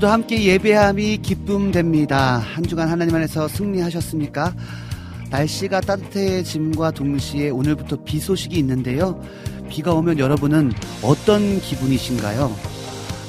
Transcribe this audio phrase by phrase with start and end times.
[0.00, 2.38] 오늘도 함께 예배함이 기쁨 됩니다.
[2.38, 4.54] 한 주간 하나님 안에서 승리하셨습니까?
[5.28, 9.22] 날씨가 따뜻해짐과 동시에 오늘부터 비 소식이 있는데요.
[9.68, 12.50] 비가 오면 여러분은 어떤 기분이신가요?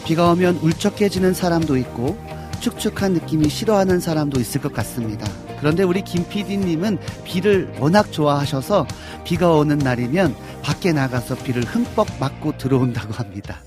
[0.06, 2.18] 비가 오면 울적해지는 사람도 있고
[2.62, 5.30] 축축한 느낌이 싫어하는 사람도 있을 것 같습니다.
[5.60, 8.88] 그런데 우리 김 PD님은 비를 워낙 좋아하셔서
[9.26, 13.60] 비가 오는 날이면 밖에 나가서 비를 흠뻑 맞고 들어온다고 합니다.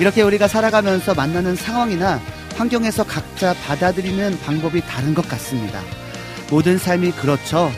[0.00, 2.20] 이렇게 우리가 살아가면서 만나는 상황이나
[2.56, 5.80] 환경에서 각자 받아들이는 방법이 다른 것 같습니다.
[6.50, 7.70] 모든 삶이 그렇죠.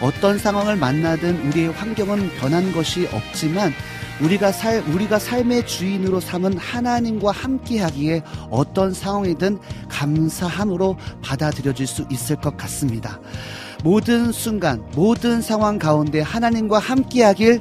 [0.00, 3.72] 어떤 상황을 만나든 우리의 환경은 변한 것이 없지만
[4.20, 9.58] 우리가 살 우리가 삶의 주인으로 삼은 하나님과 함께하기에 어떤 상황이든
[9.88, 13.20] 감사함으로 받아들여질 수 있을 것 같습니다.
[13.84, 17.60] 모든 순간 모든 상황 가운데 하나님과 함께하길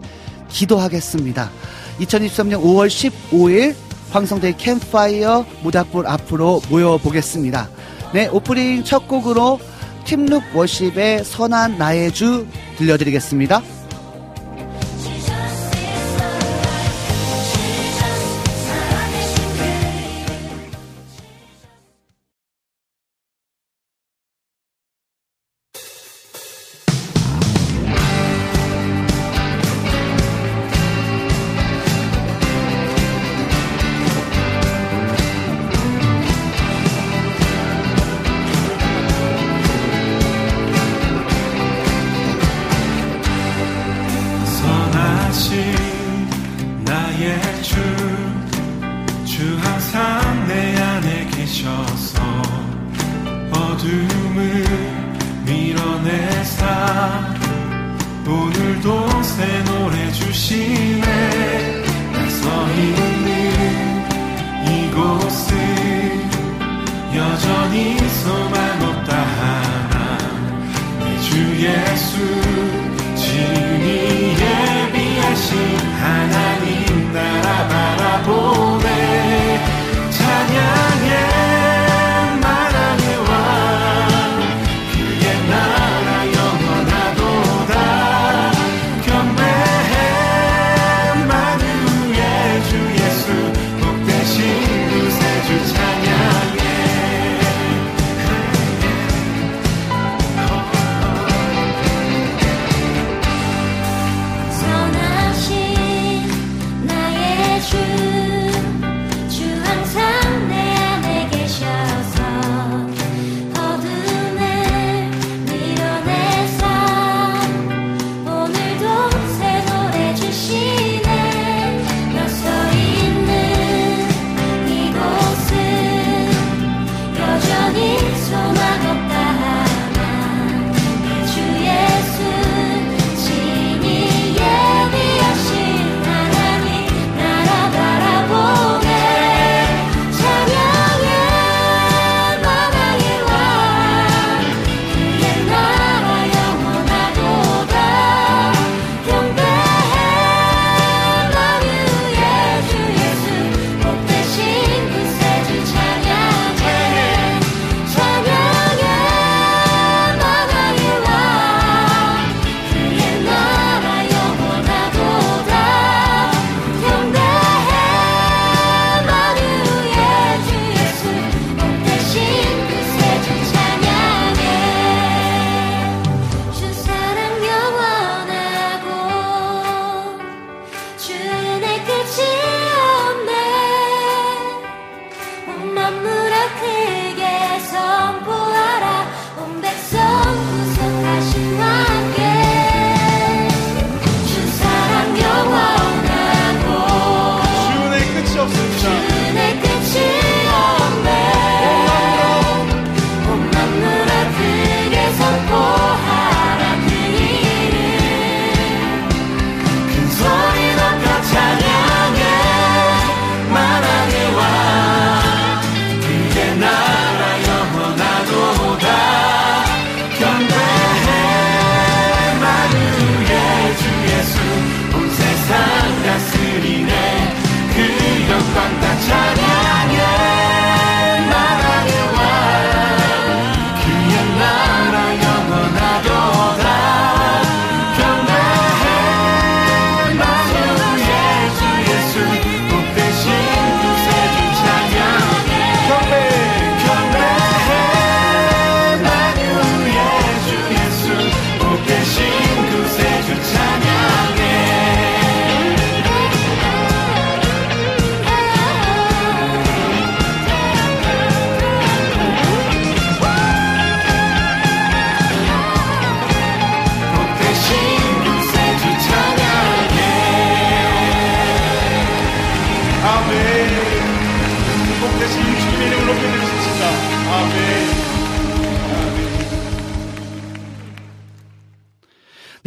[0.50, 1.52] 기도하겠습니다.
[2.00, 3.76] 2023년 5월 15일
[4.12, 7.70] 황성대 캠파이어 모닥불 앞으로 모여보겠습니다.
[8.14, 9.60] 네, 오프닝 첫 곡으로
[10.06, 12.48] 팀룩 워십의 선한 나의 주
[12.78, 13.62] 들려드리겠습니다.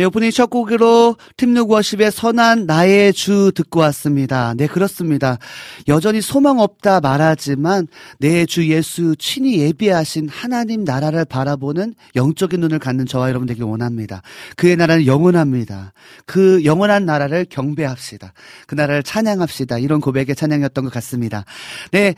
[0.01, 4.55] 네, 오프닝 첫 곡으로 팀룩 워십의 선한 나의 주 듣고 왔습니다.
[4.57, 5.37] 네, 그렇습니다.
[5.89, 7.87] 여전히 소망 없다 말하지만
[8.19, 14.23] 내 주 예수 친히 예비하신 하나님 나라를 바라보는 영적인 눈을 갖는 저와 여러분 되길 원합니다.
[14.57, 15.93] 그의 나라는 영원합니다.
[16.25, 18.33] 그 영원한 나라를 경배합시다.
[18.67, 19.77] 그 나라를 찬양합시다.
[19.81, 21.45] 이런 고백의 찬양이었던 것 같습니다.
[21.93, 22.15] 네.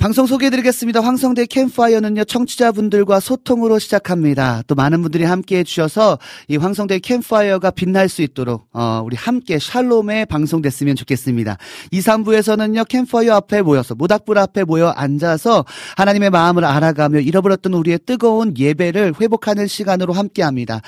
[0.00, 1.00] 방송 소개해드리겠습니다.
[1.00, 4.62] 황성대 캠파이어는요, 청취자분들과 소통으로 시작합니다.
[4.66, 6.18] 또 많은 분들이 함께 해주셔서
[6.48, 11.58] 이 황성대 캠파이어가 빛날 수 있도록, 어, 우리 함께 샬롬에 방송됐으면 좋겠습니다.
[11.90, 15.66] 2, 3부에서는요, 캠파이어 앞에 모여서, 모닥불 앞에 모여 앉아서
[15.98, 20.80] 하나님의 마음을 알아가며 잃어버렸던 우리의 뜨거운 예배를 회복하는 시간으로 함께 합니다.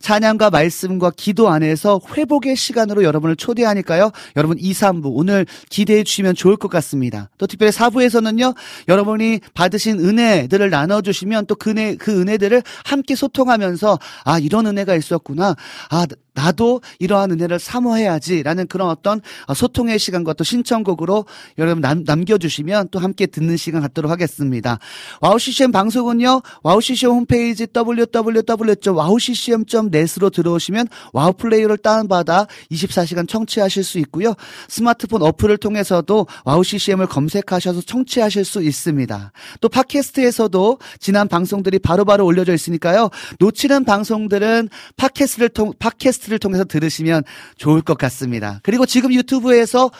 [0.00, 6.58] 찬양과 말씀과 기도 안에서 회복의 시간으로 여러분을 초대하니까요, 여러분 2, 3부 오늘 기대해 주시면 좋을
[6.58, 7.30] 것 같습니다.
[7.38, 8.49] 또 특별히 4부에서는요,
[8.88, 15.54] 여러분이 받으신 은혜들을 나눠주시면 또 그 은혜, 그 은혜들을 함께 소통하면서 아, 이런 은혜가 있었구나.
[15.90, 19.20] 아, 나도 이러한 은혜를 사모해야지라는 그런 어떤
[19.54, 21.24] 소통의 시간과 또 신청곡으로
[21.58, 24.78] 여러분 남, 남겨주시면 또 함께 듣는 시간 갖도록 하겠습니다.
[25.20, 34.34] 와우 CCM 방송은요, 와우 CCM 홈페이지 www.wowccm.net으로 들어오시면 와우 플레이어를 다운받아 24시간 청취하실 수 있고요.
[34.68, 39.32] 스마트폰 어플을 통해서도 와우 CCM을 검색하셔서 청취하실 수 있습니다.
[39.60, 43.10] 또 팟캐스트에서도 지난 방송들이 바로바로 바로 올려져 있으니까요.
[43.38, 47.22] 놓치는 방송들은 팟캐스트를 통, 팟캐스트 팟캐스트를 통해서 들으시면
[47.56, 48.60] 좋을 것 같습니다.
[48.62, 49.90] 그리고 지금 유튜브에서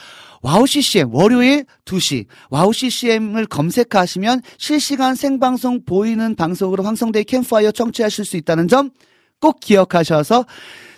[0.42, 8.36] 와우 CCM 월요일 2시 와우 CCM을 검색하시면 실시간 생방송 보이는 방송으로 황성대 캠프파이어 청취하실 수
[8.36, 8.90] 있다는 점
[9.40, 10.44] 꼭 기억하셔서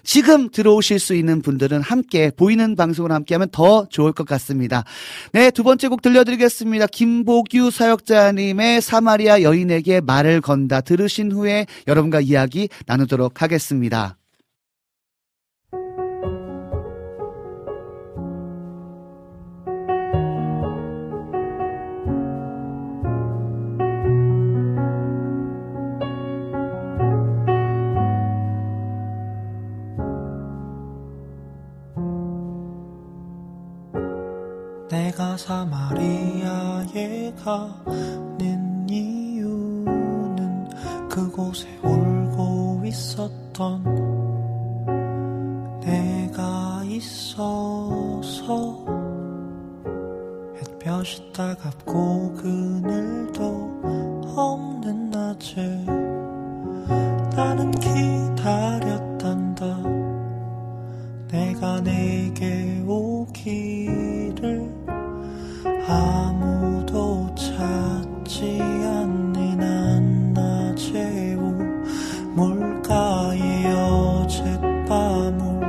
[0.05, 4.85] 지금 들어오실 수 있는 분들은 함께 보이는 방송을 함께 하면 더 좋을 것 같습니다.
[5.33, 6.87] 네, 두 번째 곡 들려드리겠습니다.
[6.87, 14.17] 김보규 사역자님의 사마리아 여인에게 말을 건다 들으신 후에 여러분과 이야기 나누도록 하겠습니다.
[35.37, 40.69] 사마리아에 가는 이유는
[41.09, 43.83] 그곳에 울고 있었던
[45.81, 48.23] 내가 있어서.
[50.57, 53.43] 햇볕이 따갑고 그늘도
[54.37, 55.85] 없는 낮에
[57.35, 59.67] 나는 기다렸단다.
[61.29, 64.12] 내가 내게 오기를
[65.93, 71.37] 아무도 찾지 않는 한낮의
[72.35, 75.61] 물가에 어젯밤을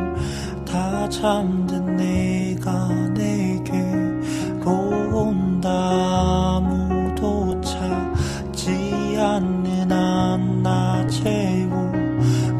[0.65, 4.71] 다 잠든 내가 내게로
[5.13, 5.69] 온다.
[6.57, 11.67] 아무도 찾지 않는 한낮의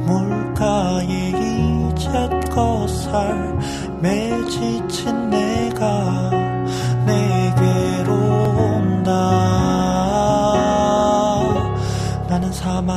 [0.06, 6.23] 물가에 이제껏 삶에 지친 내가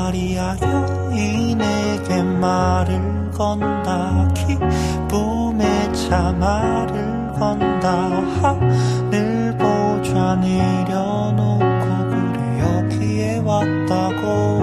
[0.07, 4.29] 마리아 여인에게 말을 건다.
[4.35, 7.91] 기쁨의 차 말을 건다.
[8.41, 14.63] 하늘 보좌 내려놓고 그래 여기에 왔다고.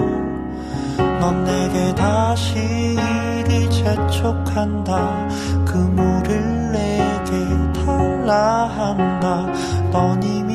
[1.20, 5.28] 넌 내게 다시 이리 재촉한다.
[5.66, 9.46] 그 물을 내게 달라 한다.
[9.92, 10.53] 넌 이미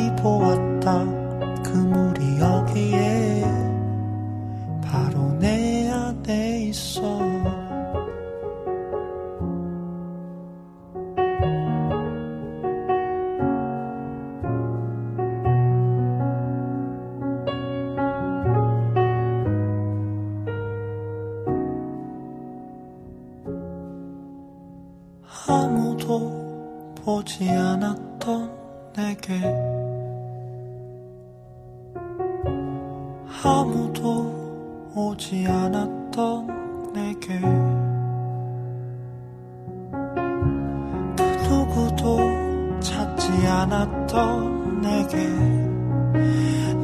[43.45, 45.17] 않았던 내게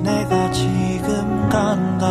[0.04, 2.06] 내가 지금 간다.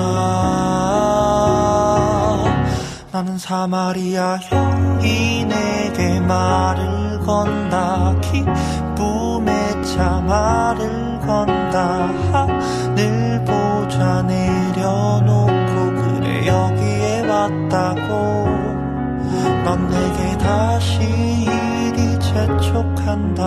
[3.13, 8.15] 나는 사마리아 여인에게 말을 건다.
[8.21, 12.09] 기쁨의 차 말을 건다.
[12.33, 18.25] 하늘 보좌 내려놓고 그래 여기에 왔다고
[22.35, 23.47] 부족한다.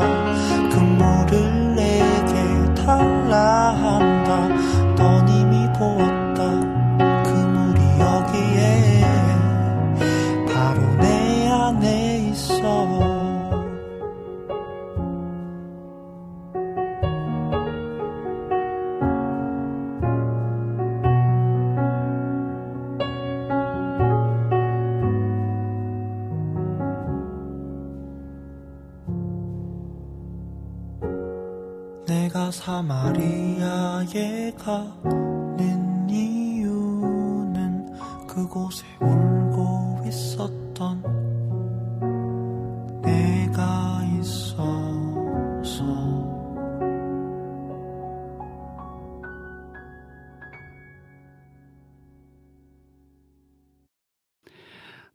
[0.71, 4.47] 그 물을 내게 달라 한다
[32.67, 35.26] 사마리아에 가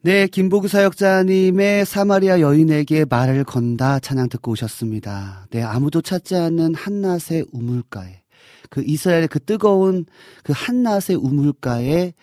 [0.05, 5.47] 네, 김보규 사역자님의 사마리아 여인에게 말을 건다 찬양 듣고 오셨습니다.
[5.51, 8.23] 네, 아무도 찾지 않는 한낮의 우물가에
[8.69, 10.05] 그 이스라엘의 그 뜨거운
[10.43, 12.15] 그 한낮의 우물가에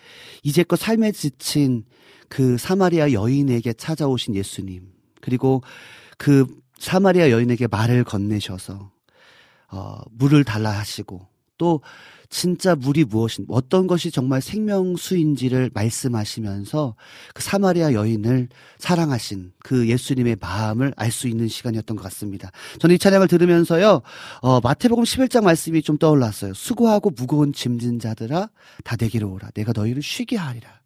[0.42, 1.84] 이제껏 삶에 지친
[2.28, 5.62] 그 사마리아 여인에게 찾아오신 예수님 그리고
[6.18, 6.44] 그
[6.78, 8.90] 사마리아 여인에게 말을 건네셔서
[9.70, 11.80] 어, 물을 달라 하시고 또
[12.30, 16.94] 진짜 물이 무엇인 어떤 것이 정말 생명수인지를 말씀하시면서
[17.34, 22.52] 그 사마리아 여인을 사랑하신 그 예수님의 마음을 알 수 있는 시간이었던 것 같습니다.
[22.78, 24.00] 저는 이 찬양을 들으면서요.
[24.42, 26.54] 어, 마태복음 11장 말씀이 좀 떠올랐어요.
[26.54, 28.48] 수고하고 무거운 짐진 자들아
[28.84, 30.79] 다 내게로 오라 내가 너희를 쉬게 하리라.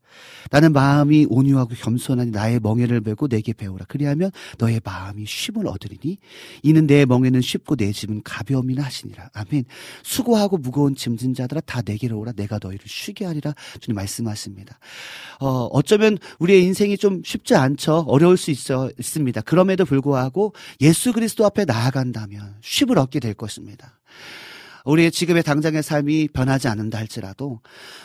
[0.51, 3.87] 나는 마음이 온유하고 겸손하니 나의 멍에를 메고 내게 배우라.
[3.89, 6.19] 그리하면 너의 마음이 쉼을 얻으리니
[6.63, 9.31] 이는 내 멍에는 쉽고 내 짐은 가벼움이나 하시니라.
[9.33, 9.65] 아멘.
[10.03, 12.33] 수고하고 무거운 짐진 자들아 다 내게로 오라.
[12.33, 13.55] 내가 너희를 쉬게 하리라.
[13.81, 14.79] 주님 말씀하십니다.
[15.41, 18.05] 어, 어쩌면 우리의 인생이 좀 쉽지 않죠.
[18.07, 19.41] 어려울 수 있어, 있습니다.
[19.43, 23.99] 그럼에도 불구하고 예수 그리스도 앞에 나아간다면 쉼을 얻게 될 것입니다.
[24.85, 27.61] 우리의 지금의 당장의 삶이 변하지 않는다 할지라도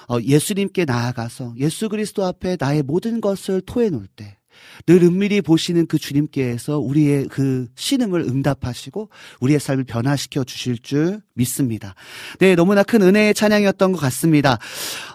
[0.08, 4.39] 어, 예수님께 나아가서 예수 그리스도 앞에 나의 모든 것을 토해놓을 때
[4.86, 11.96] 늘 은밀히 보시는 그 주님께서 우리의 그 신음을 응답하시고 우리의 삶을 변화시켜 주실 줄 믿습니다.
[12.40, 14.60] 네, 너무나 큰 은혜의 찬양이었던 것 같습니다.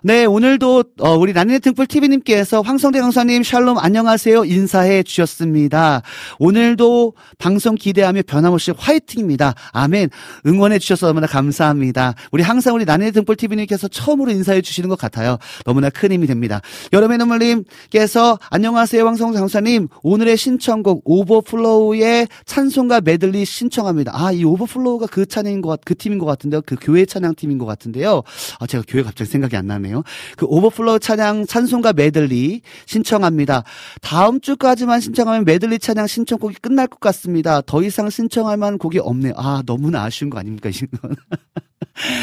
[0.03, 6.03] 네, 오늘도 어, 우리 나는 등불 TV님께서 황성대 강사님 샬롬 안녕하세요 인사해 주셨습니다.
[6.39, 9.55] 오늘도 방송 기대하며 변함없이 화이팅입니다.
[9.73, 10.11] 아멘.
[10.47, 12.15] 응원해 주셔서 너무나 감사합니다.
[12.33, 15.39] 우리 항상 우리 나는 등불 TV님께서 처음으로 인사해 주시는 것 같아요.
[15.65, 16.61] 너무나 큰 힘이 됩니다.
[16.93, 24.13] 여름의 눈물님께서 안녕하세요 황성대 강사님 오늘의 신청곡 오버플로우의 찬송가 메들리 신청합니다.
[24.15, 26.63] 아, 이 Overflow가 그 찬양인 것 같, 그 팀인 것 같은데요.
[26.65, 28.23] 그 교회 찬양 팀인 것 같은데요.
[28.61, 30.05] 아, 제가 교회 갑자기 생각이 안 나네요.
[30.37, 33.65] 그 Overflow 찬양 찬송가 메들리 신청합니다.
[34.01, 37.61] 다음 주까지만 신청하면 메들리 찬양 신청곡이 끝날 것 같습니다.
[37.61, 39.35] 더 이상 신청할 만한 곡이 없네요.
[39.37, 41.17] 아, 너무나 아쉬운 거 아닙니까, 이건.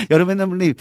[0.10, 0.74] 여러분 여러분님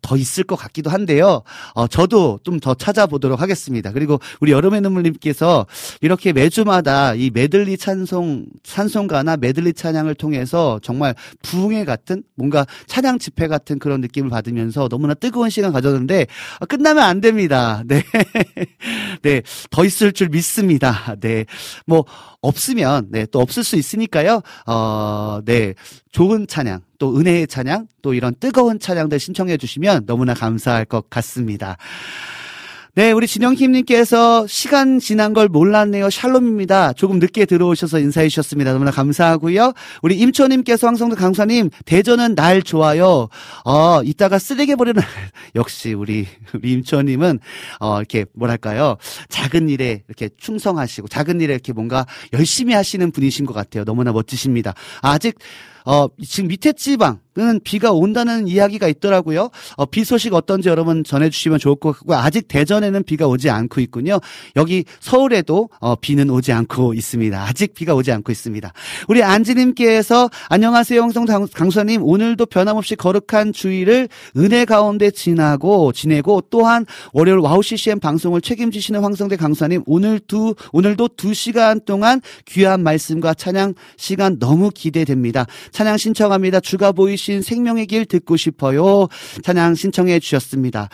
[0.00, 1.42] 더 있을 것 같기도 한데요.
[1.74, 3.92] 어, 저도 좀 더 찾아보도록 하겠습니다.
[3.92, 5.66] 그리고 우리 여름의 눈물님께서
[6.00, 13.48] 이렇게 매주마다 이 메들리 찬송 찬송가나 메들리 찬양을 통해서 정말 부흥회 같은 뭔가 찬양 집회
[13.48, 16.26] 같은 그런 느낌을 받으면서 너무나 뜨거운 시간 가졌는데
[16.60, 17.82] 어, 끝나면 안 됩니다.
[17.86, 18.02] 네,
[19.22, 21.16] 네, 더 있을 줄 믿습니다.
[21.20, 21.44] 네,
[21.86, 22.04] 뭐
[22.40, 24.42] 없으면 네, 또 없을 수 있으니까요.
[24.66, 25.74] 어, 네,
[26.10, 31.76] 좋은 찬양 또 은혜의 찬양, 또 이런 뜨거운 찬양들 신청해 주시면 너무나 감사할 것 같습니다.
[32.94, 36.10] 네, 우리 진영킴님께서 시간 지난 걸 몰랐네요.
[36.10, 36.92] 샬롬입니다.
[36.92, 38.74] 조금 늦게 들어오셔서 인사해 주셨습니다.
[38.74, 39.72] 너무나 감사하고요.
[40.02, 43.30] 우리 임초님께서 황성도 강사님, 대전은 날 좋아요.
[43.64, 45.00] 어, 이따가 쓰레기 버리는,
[45.56, 47.40] 역시 우리, 우리 임초님은,
[47.80, 48.98] 어, 이렇게 뭐랄까요.
[49.30, 53.84] 작은 일에 이렇게 충성하시고, 작은 일에 이렇게 뭔가 열심히 하시는 분이신 것 같아요.
[53.84, 54.74] 너무나 멋지십니다.
[55.00, 55.38] 아직,
[55.86, 59.48] 어, 지금 밑에 지방 은 비가 온다는 이야기가 있더라고요.
[59.76, 64.18] 어, 비 소식 어떤지 여러분 전해주시면 좋을 것 같고, 아직 대전에는 비가 오지 않고 있군요.
[64.56, 67.42] 여기 서울에도, 어, 비는 오지 않고 있습니다.
[67.42, 68.70] 아직 비가 오지 않고 있습니다.
[69.08, 72.02] 우리 안지님께서, 안녕하세요, 황성대 강사님.
[72.02, 76.84] 오늘도 변함없이 거룩한 주일을 은혜 가운데 지나고, 지내고, 또한
[77.14, 79.84] 월요일 WOW CCM 방송을 책임지시는 황성대 강사님.
[79.86, 85.46] 오늘 두, 오늘도 두 시간 동안 귀한 말씀과 찬양 시간 너무 기대됩니다.
[85.70, 86.60] 찬양 신청합니다.
[86.60, 89.06] 주가 보이신 생명의 길 듣고 싶어요.
[89.44, 90.88] 찬양 신청해 주셨습니다.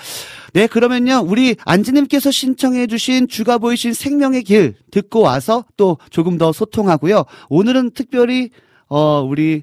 [0.52, 1.25] 네, 그러면요.
[1.26, 7.25] 우리 안지님께서 신청해 주신 주가 보이신 생명의 길 듣고 와서 또 조금 더 소통하고요.
[7.49, 8.50] 오늘은 특별히
[8.88, 9.62] 어 우리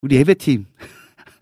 [0.00, 0.64] 우리 예배팀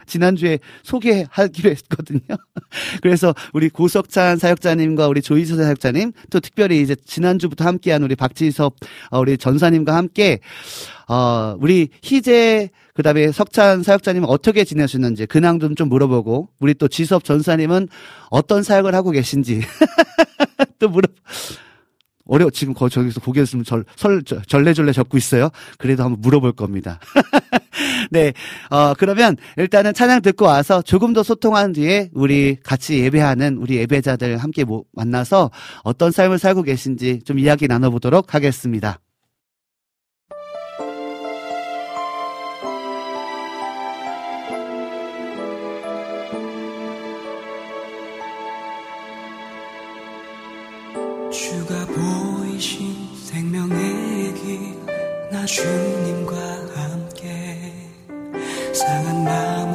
[0.09, 2.21] 지난주에 소개하기로 했거든요.
[3.03, 8.75] 그래서 우리 고석찬 사역자님과 우리 조이서 사역자님, 또 특별히 이제 지난주부터 함께한 우리 박지섭,
[9.11, 10.41] 어, 우리 전사님과 함께,
[11.09, 16.89] 어, 우리 희재, 그 다음에 석찬 사역자님은 어떻게 지내셨는지 근황 좀 좀 물어보고, 우리 또
[16.89, 17.87] 지섭 전사님은
[18.29, 19.61] 어떤 사역을 하고 계신지
[20.81, 21.07] 또 물어,
[22.25, 25.51] 어려 지금 거 저기서 보게 있으면 절, 설, 절레절레 적고 있어요.
[25.79, 26.99] 그래도 한번 물어볼 겁니다.
[28.11, 28.33] 네,
[28.71, 34.39] 어, 그러면 일단은 찬양 듣고 와서 조금 더 소통한 뒤에 우리 같이 예배하는 우리 예배자들
[34.39, 35.53] 함께 모, 만나서
[35.85, 38.99] 어떤 삶을 살고 계신지 좀 이야기 나눠보도록 하겠습니다.
[55.59, 56.37] 주님과
[56.77, 57.73] 함께
[58.73, 59.68] 상한 마음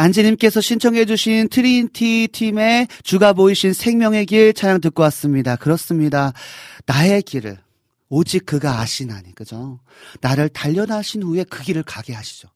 [0.00, 5.56] 안지님께서 신청해주신 Trinity 팀의 주가 보이신 생명의 길 찬양 듣고 왔습니다.
[5.56, 6.32] 그렇습니다.
[6.86, 7.58] 나의 길을
[8.08, 9.78] 오직 그가 아시나니, 그죠?
[10.22, 12.48] 나를 단련하신 후에 그 길을 가게 하시죠.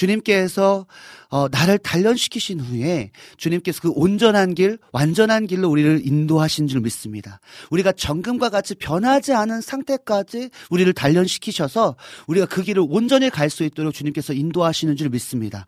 [0.00, 0.86] 주님께서
[1.28, 7.38] 어, 나를 단련시키신 후에 주님께서 그 온전한 길, 완전한 길로 우리를 인도하신 줄 믿습니다.
[7.70, 13.92] 우리가 정금과 같이 변하지 않은 상태까지 우리를 단련시키셔서 우리가 그 길을 온전히 갈 수 있도록
[13.92, 15.66] 주님께서 인도하시는 줄 믿습니다.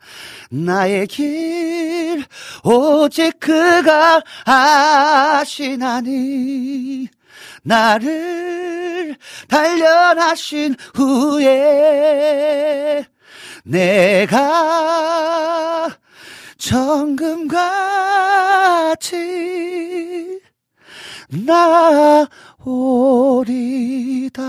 [0.49, 2.23] 나의 길
[2.63, 4.23] 오직 그가
[5.43, 6.29] 아시나니
[7.63, 9.17] 나를
[9.49, 11.83] 단련하신 후에
[13.63, 14.69] 내가
[16.57, 17.53] 정금같이
[23.05, 24.43] 나오리다.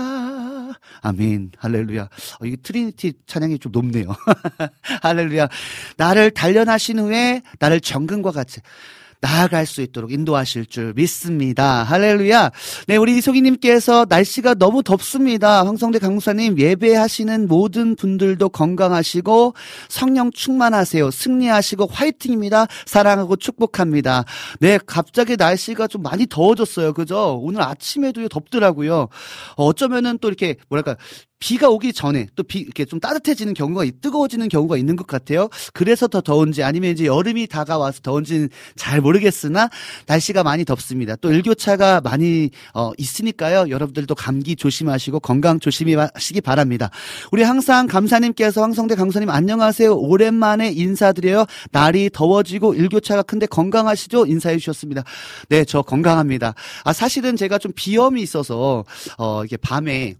[1.01, 1.51] 아멘.
[1.57, 2.03] 할렐루야.
[2.03, 4.07] 어, 이게 Trinity 찬양이 좀 높네요.
[5.01, 5.47] 할렐루야.
[5.97, 8.59] 나를 단련하신 후에 나를 정금과 같이
[9.25, 11.81] 나아갈 수 있도록 인도하실 줄 믿습니다.
[11.81, 12.51] 할렐루야.
[12.85, 15.65] 네, 우리 이소기님께서 날씨가 너무 덥습니다.
[15.65, 19.55] 황성대 강사님 예배하시는 모든 분들도 건강하시고
[19.89, 21.09] 성령 충만하세요.
[21.09, 22.67] 승리하시고 화이팅입니다.
[22.85, 24.25] 사랑하고 축복합니다.
[24.59, 26.93] 네, 갑자기 날씨가 좀 많이 더워졌어요.
[26.93, 27.39] 그죠?
[27.41, 29.07] 오늘 아침에도 덥더라고요.
[29.55, 30.97] 어쩌면은 또 이렇게 뭐랄까
[31.39, 35.49] 비가 오기 전에 또 비 이렇게 좀 따뜻해지는 경우가 뜨거워지는 경우가 있는 것 같아요.
[35.73, 39.69] 그래서 더 더운지 아니면 이제 여름이 다가와서 더운지는 잘 모르겠으나
[40.07, 41.15] 날씨가 많이 덥습니다.
[41.17, 43.69] 또 일교차가 많이 어 있으니까요.
[43.69, 46.89] 여러분들도 감기 조심하시고 건강 조심하시기 바랍니다.
[47.31, 49.95] 우리 항상 감사님께서 황성대 강사님 안녕하세요.
[49.95, 51.45] 오랜만에 인사드려요.
[51.71, 54.25] 날이 더워지고 일교차가 큰데 건강하시죠?
[54.27, 55.03] 인사해 주셨습니다.
[55.49, 56.53] 네, 저 건강합니다.
[56.83, 58.83] 아 사실은 제가 좀 비염이 있어서
[59.17, 60.15] 어 이게 밤에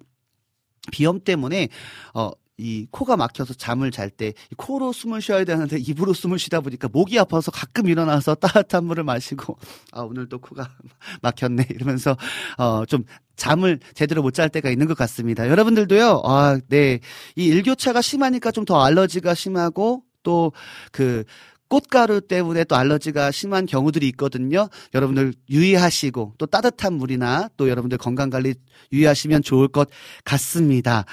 [0.92, 1.70] 비염 때문에
[2.14, 6.88] 어, 이 코가 막혀서 잠을 잘 때 코로 숨을 쉬어야 되는데 입으로 숨을 쉬다 보니까
[6.88, 9.58] 목이 아파서 가끔 일어나서 따뜻한 물을 마시고
[9.92, 10.70] 아 오늘 또 코가
[11.22, 12.16] 막혔네 이러면서
[12.58, 13.04] 어 좀
[13.36, 15.50] 잠을 제대로 못 잘 때가 있는 것 같습니다.
[15.50, 16.22] 여러분들도요.
[16.24, 17.02] 아, 네.
[17.36, 21.24] 이 일교차가 심하니까 좀 더 알러지가 심하고 또그
[21.68, 24.70] 꽃가루 때문에 또 알러지가 심한 경우들이 있거든요.
[24.94, 28.56] 여러분들 유의하시고 또 따뜻한 물이나 또 여러분들 건강 관리
[28.92, 29.90] 유의하시면 좋을 것
[30.24, 31.06] 같습니다.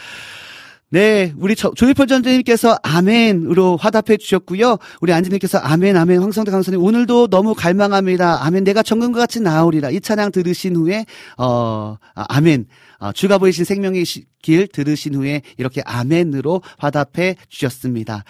[0.93, 4.77] 네, 우리 조일표 전재님께서 아멘으로 화답해 주셨고요.
[5.01, 8.45] 우리 안지님께서 아멘, 아멘, 황성대 강사님 오늘도 너무 갈망합니다.
[8.45, 9.89] 아멘, 내가 정금과 같이 나오리라.
[9.89, 11.07] 이 찬양 들으신 후에
[11.39, 12.67] 어 아, 아멘.
[13.03, 14.05] 어, 주가 보이신 생명의
[14.43, 18.23] 길 들으신 후에 이렇게 아멘으로 화답해 주셨습니다.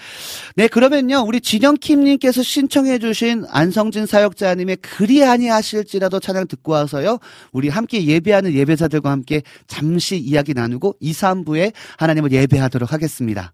[0.57, 1.25] 네, 그러면요.
[1.27, 7.19] 우리 진영킴님께서 신청해 주신 안성진 사역자님의 그리 아니하실지라도 찬양 듣고 와서요.
[7.53, 13.53] 우리 함께 예배하는 예배자들과 함께 잠시 이야기 나누고 2, 3부에 하나님을 예배하도록 하겠습니다.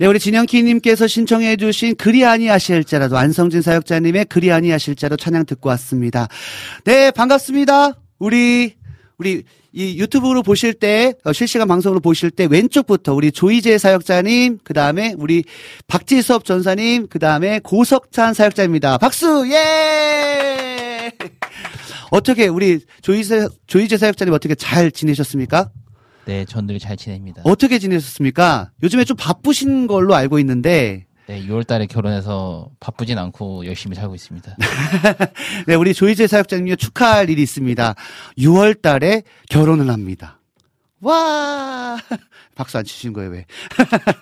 [0.00, 6.26] 네, 우리 진영키님께서 신청해 주신 그리 아니하실자라도 안성진 사역자님의 그리 아니하실자로 찬양 듣고 왔습니다.
[6.84, 7.98] 네, 반갑습니다.
[8.18, 8.76] 우리
[9.18, 9.42] 우리
[9.74, 15.14] 이 유튜브로 보실 때 어, 실시간 방송으로 보실 때 왼쪽부터 우리 조이재 사역자님, 그 다음에
[15.18, 15.44] 우리
[15.86, 18.96] 박지섭 전사님, 그 다음에 고석찬 사역자입니다.
[18.96, 21.12] 박수 예!
[22.10, 25.70] 어떻게 우리 조이재 조이재 사역자님 어떻게 잘 지내셨습니까?
[26.24, 27.42] 네, 전늘잘 지냅니다.
[27.44, 28.70] 어떻게 지내셨습니까?
[28.82, 34.56] 요즘에 좀 바쁘신 걸로 알고 있는데, 네, 6월 달에 결혼해서 바쁘진 않고 열심히 살고 있습니다.
[35.68, 37.94] 네, 우리 조이재 사역자님요 축하할 일이 있습니다.
[38.38, 40.39] 6월 달에 결혼을 합니다.
[41.00, 41.96] 와!
[42.54, 43.46] 박수 안 치신 거예요, 왜?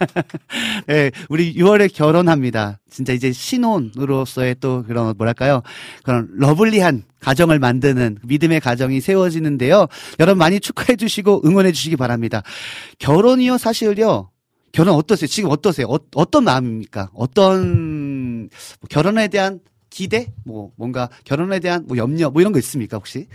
[0.86, 2.78] 네, 우리 6월에 결혼합니다.
[2.88, 5.62] 진짜 이제 신혼으로서의 또 그런, 뭐랄까요.
[6.04, 9.86] 그런 러블리한 가정을 만드는 믿음의 가정이 세워지는데요.
[10.20, 12.42] 여러분 많이 축하해 주시고 응원해 주시기 바랍니다.
[12.98, 14.30] 결혼이요, 사실요.
[14.70, 15.26] 결혼 어떠세요?
[15.26, 15.88] 지금 어떠세요?
[15.88, 17.10] 어, 떤 마음입니까?
[17.14, 19.60] 어떤 뭐 결혼에 대한
[19.90, 20.28] 기대?
[20.44, 23.26] 뭐 뭔가 결혼에 대한 뭐 염려 뭐 이런 거 있습니까 혹시?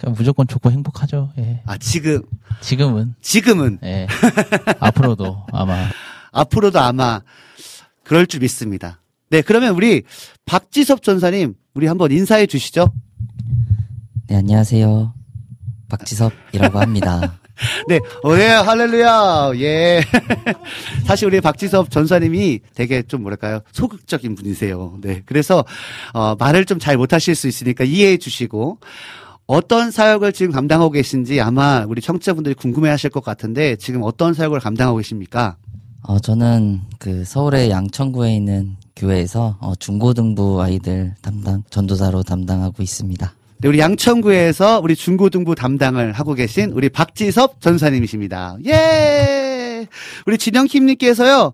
[0.00, 1.30] 그냥 무조건 좋고 행복하죠.
[1.38, 1.62] 예.
[1.66, 2.22] 아 지금
[2.62, 4.06] 지금은 지금은 예.
[4.80, 5.88] 앞으로도 아마
[6.32, 7.20] 앞으로도 아마
[8.02, 9.00] 그럴 줄 믿습니다.
[9.28, 10.02] 네 그러면 우리
[10.46, 12.92] 박지섭 전사님 우리 한번 인사해 주시죠.
[14.26, 15.12] 네, 안녕하세요.
[15.88, 17.38] 박지섭이라고 합니다.
[17.88, 20.00] 네, 어, 예, 할렐루야, 예.
[21.04, 24.98] 사실 우리 박지섭 전사님이 되게 좀 뭐랄까요, 소극적인 분이세요.
[25.02, 25.64] 네, 그래서,
[26.14, 28.78] 어, 말을 좀 잘 못하실 수 있으니까 이해해 주시고,
[29.50, 34.60] 어떤 사역을 지금 감당하고 계신지 아마 우리 청취자분들이 궁금해 하실 것 같은데, 지금 어떤 사역을
[34.60, 35.56] 감당하고 계십니까?
[36.04, 43.32] 어, 저는 그 서울의 양천구에 있는 교회에서 어, 중고등부 아이들 담당, 전도사로 담당하고 있습니다.
[43.58, 48.56] 네, 우리 양천구에서 우리 중고등부 담당을 하고 계신 우리 박지섭 전사님이십니다.
[48.66, 49.49] 예!
[50.26, 51.52] 우리 진영킴님께서요,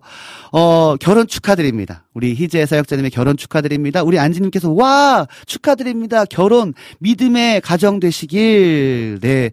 [0.51, 2.05] 어, 결혼 축하드립니다.
[2.13, 4.03] 우리 희재 사역자님의 결혼 축하드립니다.
[4.03, 5.27] 우리 안지님께서, 와!
[5.45, 6.25] 축하드립니다.
[6.25, 9.19] 결혼, 믿음의 가정 되시길.
[9.21, 9.51] 네.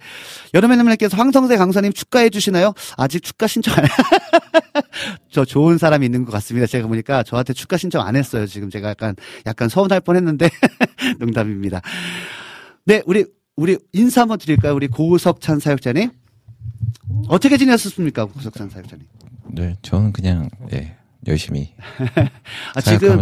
[0.55, 2.73] 여름의님께서 황성세 강사님 축하해 주시나요?
[2.97, 3.85] 아직 축가 신청 안,
[5.31, 6.66] 저 좋은 사람이 있는 것 같습니다.
[6.66, 8.47] 제가 보니까 저한테 축가 신청 안 했어요.
[8.47, 9.16] 지금 제가 약간,
[9.47, 10.49] 약간 서운할 뻔 했는데,
[11.18, 11.81] 농담입니다.
[12.85, 13.25] 네, 우리,
[13.57, 14.75] 우리 인사 한번 드릴까요?
[14.75, 16.11] 우리 고석찬 사역자님.
[17.29, 18.27] 어떻게 지내셨습니까?
[18.27, 19.07] 고석찬 사역자님.
[19.53, 21.73] 네, 저는 그냥 예, 열심히
[22.75, 23.18] 아, 지금,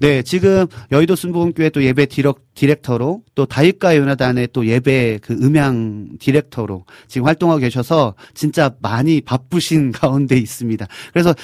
[0.00, 6.16] 네, 지금 여의도 순복음교회 또 예배 디럭, 디렉터로 또 다윗과 연화단의 또 예배 그 음향
[6.18, 10.86] 디렉터로 지금 활동하고 계셔서 진짜 많이 바쁘신 가운데 있습니다.
[11.12, 11.34] 그래서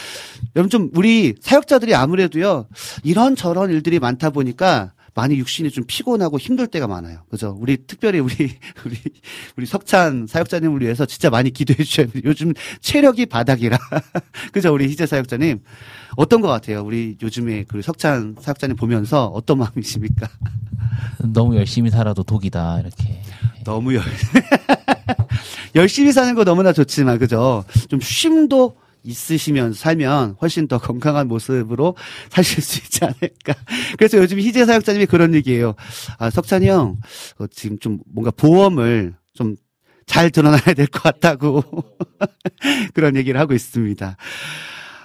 [0.56, 2.66] 여러분 좀 우리 사역자들이 아무래도요,
[3.02, 7.24] 이런 저런 일들이 많다 보니까 많이 육신이 좀 피곤하고 힘들 때가 많아요.
[7.30, 7.56] 그죠?
[7.58, 8.34] 우리 특별히 우리
[8.84, 8.96] 우리
[9.56, 12.22] 우리 석찬 사역자님을 위해서 진짜 많이 기도해 주셔야 돼요.
[12.24, 13.78] 요즘 체력이 바닥이라.
[14.52, 14.72] 그죠?
[14.72, 15.60] 우리 희재 사역자님
[16.16, 16.82] 어떤 것 같아요?
[16.84, 20.28] 우리 요즘에 그 석찬 사역자님 보면서 어떤 마음이십니까?
[21.24, 23.22] 너무 열심히 살아도 독이다 이렇게.
[23.64, 24.02] 너무 열
[25.74, 27.64] 열심히 사는 거 너무나 좋지만 그죠?
[27.88, 31.96] 좀 쉼도 있으시면 살면 훨씬 더 건강한 모습으로
[32.30, 33.54] 사실 수 있지 않을까.
[33.98, 35.74] 그래서 요즘 희재 사역자님이 그런 얘기예요.
[36.18, 36.98] 아, 석찬이 형,
[37.38, 39.56] 어, 지금 좀 뭔가 보험을 좀
[40.10, 41.62] 잘 드러나야 될 것 같다고.
[42.94, 44.16] 그런 얘기를 하고 있습니다.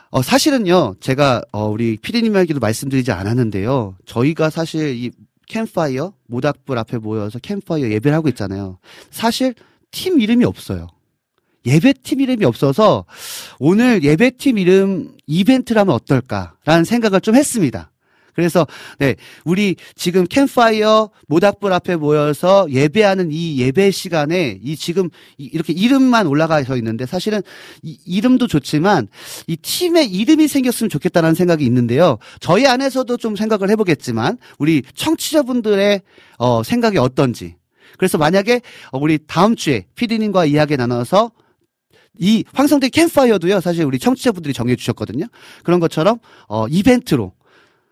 [0.10, 3.98] 어, 사실은요, 제가, 어, 우리 피디님에게도 말씀드리지 않았는데요.
[4.08, 5.12] 저희가 사실 이
[5.48, 8.80] 캠파이어, 모닥불 앞에 모여서 캠파이어 예배를 하고 있잖아요.
[9.12, 9.54] 사실
[9.92, 10.88] 팀 이름이 없어요.
[11.66, 13.06] 예배팀 이름이 없어서
[13.60, 17.92] 오늘 예배팀 이름 이벤트라면 어떨까라는 생각을 좀 했습니다.
[18.34, 18.68] 그래서
[19.00, 25.72] 네 우리 지금 캠파이어 모닥불 앞에 모여서 예배하는 이 예배 시간에 이 지금 이- 이렇게
[25.72, 27.42] 이름만 올라가서 있는데 사실은
[27.82, 29.08] 이 이름도 좋지만
[29.48, 32.18] 이 팀의 이름이 생겼으면 좋겠다는 생각이 있는데요.
[32.42, 36.02] 저희 안에서도 좀 생각을 해보겠지만 우리 청취자분들의
[36.38, 37.56] 어, 생각이 어떤지
[37.98, 38.60] 그래서 만약에
[38.92, 41.32] 어, 우리 다음 주에 피디님과 이야기 나눠서
[42.20, 45.26] 이 황성대 캠파이어도요, 사실 우리 청취자분들이 정해주셨거든요.
[45.64, 47.34] 그런 것처럼, 어, 이벤트로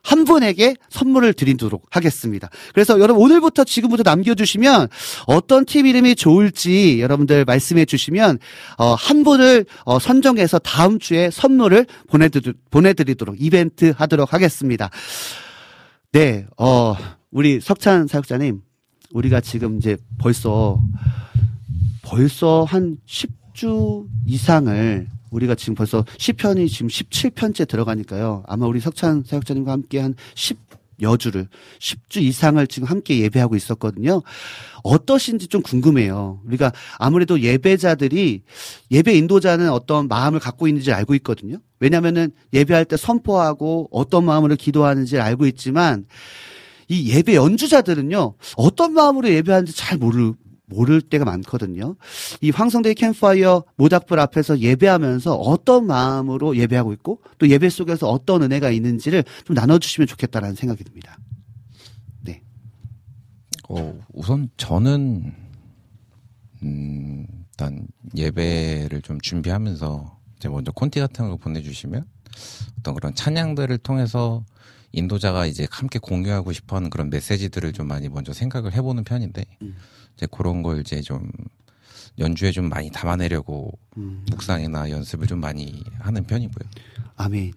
[0.03, 2.49] 한 분에게 선물을 드리도록 하겠습니다.
[2.73, 4.89] 그래서 여러분 오늘부터 지금부터 남겨주시면
[5.27, 8.37] 어떤 팀 이름이 좋을지 여러분들 말씀해 주시면,
[8.77, 14.89] 어, 한 분을 어, 선정해서 다음 주에 선물을 보내드리, 보내드리도록 이벤트 하도록 하겠습니다.
[16.11, 16.95] 네, 어,
[17.31, 18.61] 우리 석찬 사역자님,
[19.13, 20.79] 우리가 지금 이제 벌써
[22.01, 22.97] 벌써 한
[23.53, 28.43] 10주 이상을 우리가 지금 벌써 10편이 지금 17편째 들어가니까요.
[28.47, 31.47] 아마 우리 석찬 사역자님과 함께 한 10여 주를
[31.79, 34.21] 10주 이상을 지금 함께 예배하고 있었거든요.
[34.83, 36.41] 어떠신지 좀 궁금해요.
[36.45, 38.43] 우리가 아무래도 예배자들이
[38.91, 41.57] 예배 인도자는 어떤 마음을 갖고 있는지 알고 있거든요.
[41.79, 46.05] 왜냐면은 예배할 때 선포하고 어떤 마음으로 기도하는지 알고 있지만
[46.89, 50.33] 이 예배 연주자들은요 어떤 마음으로 예배하는지 잘 모를
[50.73, 51.95] 모를 때가 많거든요.
[52.41, 58.69] 이 황성대 캠파이어 모닥불 앞에서 예배하면서 어떤 마음으로 예배하고 있고 또 예배 속에서 어떤 은혜가
[58.71, 61.17] 있는지를 좀 나눠주시면 좋겠다라는 생각이 듭니다.
[63.69, 65.33] 어, 우선 저는
[66.61, 72.05] 음, 일단 예배를 좀 준비하면서 이제 먼저 콘티 같은 걸 보내주시면
[72.79, 74.45] 어떤 그런 찬양들을 통해서
[74.91, 79.75] 인도자가 이제 함께 공유하고 싶어하는 그런 메시지들을 좀 많이 먼저 생각을 해보는 편인데 음.
[80.15, 81.29] 이제 그런 걸 이제 좀
[82.19, 84.25] 연주에 좀 많이 담아내려고 음.
[84.29, 86.69] 묵상이나 연습을 좀 많이 하는 편이고요.
[87.15, 87.53] 아멘.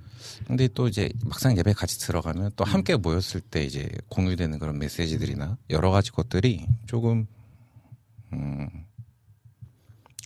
[0.46, 5.56] 근데 또 이제 막상 예배 같이 들어가면 또 함께 모였을 때 이제 공유되는 그런 메시지들이나
[5.70, 7.26] 여러 가지 것들이 조금
[8.32, 8.68] 음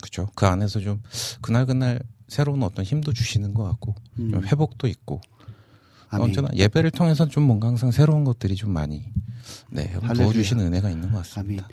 [0.02, 1.02] 그죠 그 안에서 좀
[1.40, 4.30] 그날 그날 새로운 어떤 힘도 주시는 것 같고 음.
[4.30, 5.20] 좀 회복도 있고
[6.10, 6.24] 아멘.
[6.26, 9.04] 언제나 예배를 통해서 좀 뭔가 항상 새로운 것들이 좀 많이
[9.70, 9.92] 네.
[10.14, 11.68] 도와주시는 은혜가 있는 것 같습니다.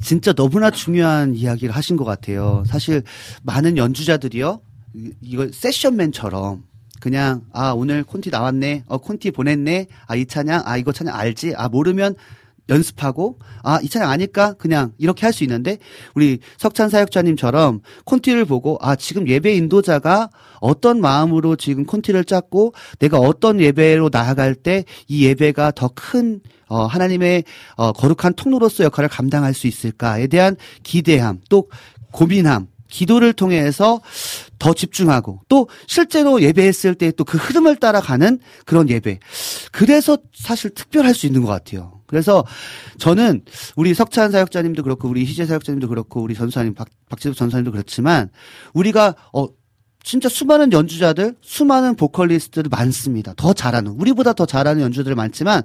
[0.00, 2.62] 진짜 너무나 중요한 이야기를 하신 것 같아요.
[2.66, 3.02] 사실
[3.42, 4.60] 많은 연주자들이요,
[4.94, 6.64] 이- 이거 세션맨처럼
[7.00, 11.54] 그냥 아 오늘 콘티 나왔네, 어 콘티 보냈네, 아 이 찬양, 아 이거 찬양 알지,
[11.56, 12.14] 아 모르면
[12.68, 15.78] 연습하고 아이 찬양 아니까 그냥 이렇게 할 수 있는데
[16.14, 23.18] 우리 석찬 사역자님처럼 콘티를 보고 아 지금 예배 인도자가 어떤 마음으로 지금 콘티를 짰고 내가
[23.18, 27.44] 어떤 예배로 나아갈 때 이 예배가 더큰 어, 하나님의
[27.76, 31.68] 어, 거룩한 통로로서 역할을 감당할 수 있을까에 대한 기대함 또
[32.12, 34.00] 고민함 기도를 통해서
[34.58, 39.18] 더 집중하고 또 실제로 예배했을 때 또 그 흐름을 따라가는 그런 예배.
[39.72, 42.00] 그래서 사실 특별할 수 있는 것 같아요.
[42.14, 42.44] 그래서
[42.98, 43.42] 저는
[43.74, 48.30] 우리 석찬 사역자님도 그렇고 우리 희재 사역자님도 그렇고 우리 전사님 박, 박지섭 전사님도 그렇지만
[48.72, 49.48] 우리가 어
[50.04, 53.34] 진짜 수많은 연주자들, 수많은 보컬리스트들 많습니다.
[53.36, 55.62] 더 잘하는 우리보다 더 잘하는 연주들 많지만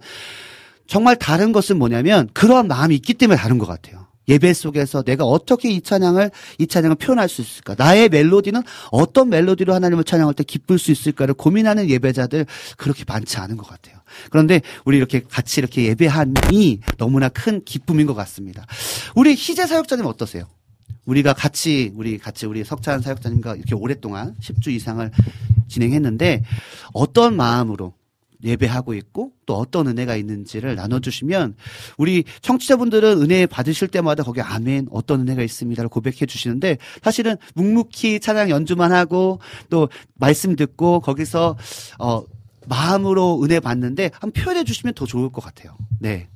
[0.88, 4.08] 정말 다른 것은 뭐냐면 그러한 마음이 있기 때문에 다른 것 같아요.
[4.28, 7.76] 예배 속에서 내가 어떻게 이 찬양을 이 찬양을 표현할 수 있을까?
[7.78, 13.58] 나의 멜로디는 어떤 멜로디로 하나님을 찬양할 때 기쁠 수 있을까를 고민하는 예배자들 그렇게 많지 않은
[13.58, 13.99] 것 같아요.
[14.29, 18.65] 그런데 우리 이렇게 같이 이렇게 예배함이 너무나 큰 기쁨인 것 같습니다.
[19.15, 20.46] 우리 희재 사역자님 어떠세요?
[21.06, 25.10] 우리가 같이 우리 같이 우리 석찬 사역자님과 이렇게 오랫동안 10주 이상을
[25.67, 26.44] 진행했는데
[26.94, 27.94] 어떤 마음으로
[28.44, 31.56] 예배하고 있고 또 어떤 은혜가 있는지를 나눠주시면
[31.98, 38.50] 우리 청취자분들은 은혜 받으실 때마다 거기 아멘 어떤 은혜가 있습니다를 고백해 주시는데 사실은 묵묵히 찬양
[38.50, 41.58] 연주만 하고 또 말씀 듣고 거기서
[42.00, 42.23] 어
[42.70, 45.76] 마음으로 은혜 받는데 한번 표현해 주시면 더 좋을 것 같아요.
[46.00, 46.30] 네.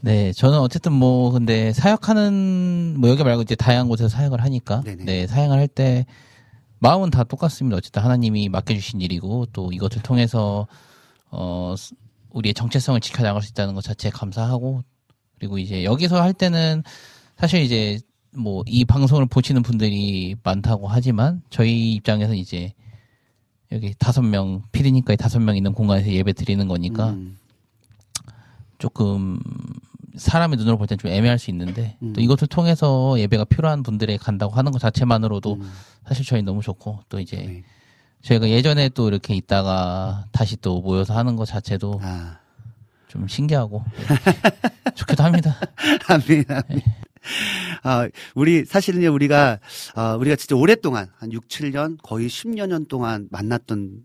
[0.00, 5.04] 네, 저는 어쨌든 뭐 근데 사역하는 뭐 여기 말고 이제 다양한 곳에서 사역을 하니까 네네.
[5.04, 6.06] 네 사역을 할 때
[6.80, 7.76] 마음은 다 똑같습니다.
[7.76, 10.68] 어쨌든 하나님이 맡겨주신 일이고 또 이것을 통해서
[11.30, 11.96] 어 스-
[12.30, 14.84] 우리의 정체성을 지켜나갈 수 있다는 것 자체에 감사하고
[15.38, 16.84] 그리고 이제 여기서 할 때는
[17.36, 17.98] 사실 이제
[18.36, 22.72] 뭐 이 방송을 보시는 분들이 많다고 하지만 저희 입장에서 이제
[23.72, 27.36] 여기 다섯 명 피디니까지 다섯 명 있는 공간에서 예배 드리는 거니까 음,
[28.78, 29.38] 조금
[30.16, 32.12] 사람의 눈으로 볼 땐 좀 애매할 수 있는데 음.
[32.12, 35.70] 또 이것을 통해서 예배가 필요한 분들에 간다고 하는 것 자체만으로도 음,
[36.06, 37.64] 사실 저희 너무 좋고 또 이제 네.
[38.22, 42.38] 저희가 예전에 또 이렇게 있다가 다시 또 모여서 하는 것 자체도 아,
[43.06, 43.84] 좀 신기하고
[44.96, 45.56] 좋기도 합니다.
[46.08, 46.82] 아멘, 아멘.
[47.82, 49.60] 아, 우리, 사실은요, 우리가,
[49.94, 54.00] 아, 우리가 진짜 오랫동안, 한 6, 7년, 거의 10여 년 동안 만났던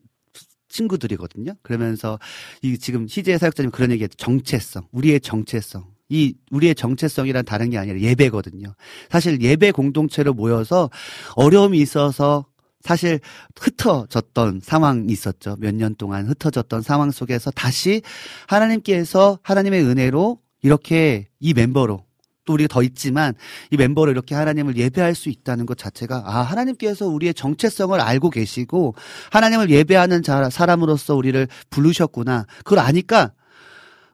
[0.69, 1.53] 친구들이거든요.
[1.61, 2.19] 그러면서,
[2.61, 4.17] 이 지금 희재 사역자님 그런 얘기 했죠.
[4.17, 4.87] 정체성.
[4.91, 5.85] 우리의 정체성.
[6.09, 8.75] 이, 우리의 정체성이란 다른 게 아니라 예배거든요.
[9.09, 10.89] 사실 예배 공동체로 모여서
[11.35, 12.45] 어려움이 있어서
[12.81, 13.19] 사실
[13.59, 15.55] 흩어졌던 상황이 있었죠.
[15.59, 18.01] 몇 년 동안 흩어졌던 상황 속에서 다시
[18.47, 22.05] 하나님께서 하나님의 은혜로 이렇게 이 멤버로
[22.45, 23.33] 또 우리가 더 있지만
[23.71, 28.95] 이 멤버로 이렇게 하나님을 예배할 수 있다는 것 자체가 아 하나님께서 우리의 정체성을 알고 계시고
[29.31, 32.45] 하나님을 예배하는 자, 사람으로서 우리를 부르셨구나.
[32.59, 33.33] 그걸 아니까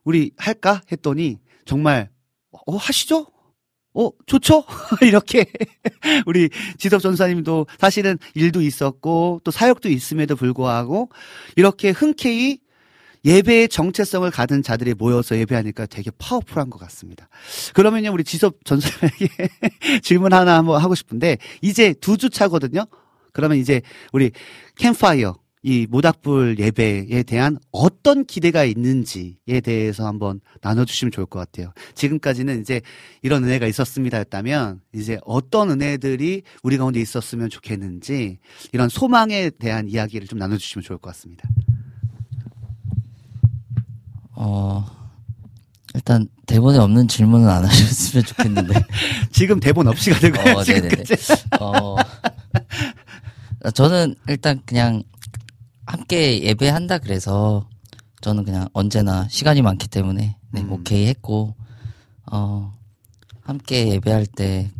[0.04, 0.82] 우리 할까?
[0.92, 2.10] 했더니 정말
[2.52, 3.28] 어 하시죠?
[3.96, 4.64] 어 좋죠?
[5.02, 5.46] 이렇게
[6.28, 11.10] 우리 지섭 전사님도 사실은 일도 있었고 또 사역도 있음에도 불구하고
[11.56, 12.60] 이렇게 흔쾌히
[13.26, 17.28] 예배의 정체성을 가진 자들이 모여서 예배하니까 되게 파워풀한 것 같습니다.
[17.74, 19.28] 그러면요, 우리 지섭 전사에게
[20.04, 22.86] 질문 하나 한번 하고 싶은데, 이제 두 주 차거든요?
[23.34, 24.32] 그러면 이제 우리
[24.78, 31.74] 캠파이어, 이 모닥불 예배에 대한 어떤 기대가 있는지에 대해서 한번 나눠주시면 좋을 것 같아요.
[31.96, 32.80] 지금까지는 이제
[33.22, 38.40] 이런 은혜가 있었습니다였다면 이제 어떤 은혜들이 우리 가운데 있었으면 좋겠는지
[38.72, 41.48] 이런 소망에 대한 이야기를 좀 나눠주시면 좋을 것 같습니다.
[44.42, 44.86] 어,
[45.94, 48.74] 일단 대본에 없는 질문은 안 하셨으면 좋겠는데.
[49.32, 50.58] 지금 대본 없이 가는 거예요.
[50.58, 51.04] 어, 지금 네네네.
[51.60, 51.98] 어,
[53.74, 55.04] 저는 일단 그냥
[55.86, 57.68] 함께 예배한다 그래서
[58.22, 60.72] 저는 그냥 언제나 시간이 많기 때문에 네, 음.
[60.72, 61.56] 오케이 했고
[62.32, 62.72] 어
[63.42, 64.72] 함께 예배할 때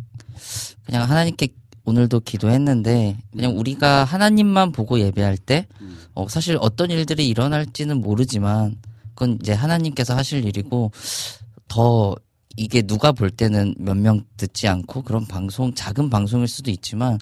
[0.84, 1.48] 그냥 하나님께
[1.84, 5.66] 오늘도 기도했는데 그냥 우리가 하나님만 보고 예배할 때
[6.14, 8.76] 어, 사실 어떤 일들이 일어날지는 모르지만
[9.14, 10.92] 그건 이제 하나님께서 하실 일이고
[11.68, 12.14] 더
[12.56, 17.18] 이게 누가 볼 때는 몇 명 듣지 않고 그런 방송 작은 방송일 수도 있지만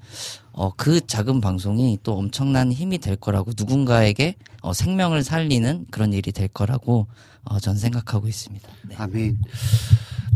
[0.52, 6.32] 어 그 작은 방송이 또 엄청난 힘이 될 거라고 누군가에게 어 생명을 살리는 그런 일이
[6.32, 7.06] 될 거라고
[7.44, 8.68] 어 전 생각하고 있습니다.
[8.88, 8.96] 네.
[8.96, 9.38] 아멘.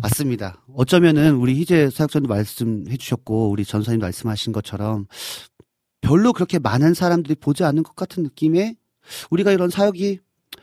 [0.02, 0.62] 맞습니다.
[0.74, 5.06] 어쩌면은 우리 희재 사역자도 말씀해 주셨고 우리 전사님 말씀하신 것처럼
[6.00, 8.74] 별로 그렇게 많은 사람들이 보지 않는 것 같은 느낌에
[9.30, 10.18] 우리가 이런 사역이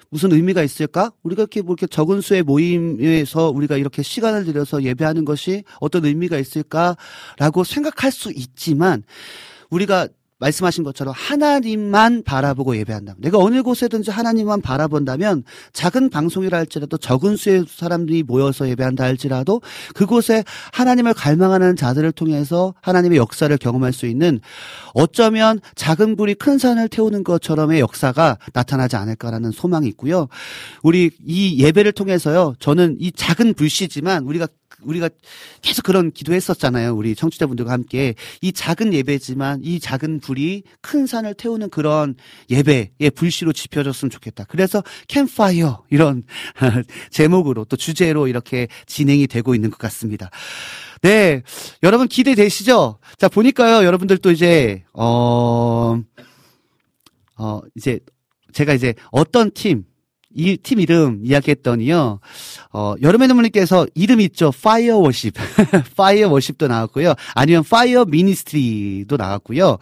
[0.09, 1.11] 무슨 의미가 있을까?
[1.23, 6.37] 우리가 이렇게 뭐 이렇게 적은 수의 모임에서 우리가 이렇게 시간을 들여서 예배하는 것이 어떤 의미가
[6.37, 9.03] 있을까라고 생각할 수 있지만
[9.69, 10.07] 우리가
[10.39, 13.15] 말씀하신 것처럼 하나님만 바라보고 예배한다.
[13.17, 19.61] 내가 어느 곳에든지 하나님만 바라본다면 작은 방송이라 할지라도 적은 수의 사람들이 모여서 예배한다 할지라도
[19.93, 24.39] 그곳에 하나님을 갈망하는 자들을 통해서 하나님의 역사를 경험할 수 있는
[24.93, 30.27] 어쩌면 작은 불이 큰 산을 태우는 것처럼의 역사가 나타나지 않을까라는 소망이 있고요.
[30.83, 32.55] 우리 이 예배를 통해서요.
[32.59, 34.47] 저는 이 작은 불씨지만 우리가
[34.83, 35.09] 우리가
[35.61, 36.95] 계속 그런 기도했었잖아요.
[36.95, 42.15] 우리 청취자분들과 함께 이 작은 예배지만 이 작은 불이 큰 산을 태우는 그런
[42.49, 44.45] 예배의 불씨로 지펴졌으면 좋겠다.
[44.47, 46.23] 그래서 캠파이어 이런
[47.11, 50.29] 제목으로 또 주제로 이렇게 진행이 되고 있는 것 같습니다.
[51.01, 51.43] 네,
[51.83, 52.99] 여러분 기대되시죠?
[53.17, 56.01] 자 보니까요, 여러분들 또 이제 어,
[57.37, 57.99] 어 이제
[58.51, 59.85] 제가 이제 어떤 팀
[60.39, 62.19] 이 팀 이름 이야기했더니요,
[62.71, 64.51] 어, 여름의 눈물님께서 이름 있죠?
[64.63, 65.33] Fire Worship.
[65.97, 67.13] Fire Worship도 나왔고요.
[67.35, 69.77] 아니면 Fire Ministry도 나왔고요.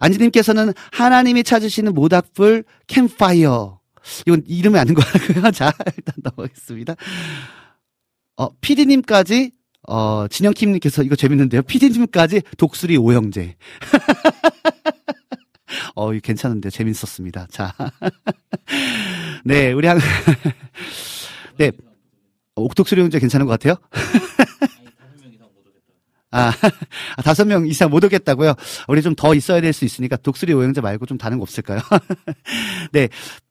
[0.00, 3.78] 안지님께서는 하나님이 찾으시는 모닥불 캠파이어.
[4.26, 5.50] 이건 이름이 아닌 거 같고요.
[5.52, 6.94] 자, 일단 넘어가겠습니다.
[8.36, 9.50] 어, 피디님까지,
[9.88, 11.62] 어, 진영킴님께서 이거 재밌는데요.
[11.62, 13.56] 피디님까지 독수리 오형제.
[15.94, 17.46] 어, 괜찮은데 재밌었습니다.
[17.50, 17.74] 자.
[19.44, 19.98] 네, 우리 한,
[21.58, 21.72] 네.
[22.54, 23.76] 옥독수리 형제 괜찮은 것 같아요?
[26.30, 26.52] 아,
[27.16, 28.52] 아, 다섯 명 이상 못 오겠다고요?
[28.88, 31.80] 우리 좀 더 있어야 될 수 있으니까 독수리 오형제 말고 좀 다른 거 없을까요?
[32.92, 33.08] 네.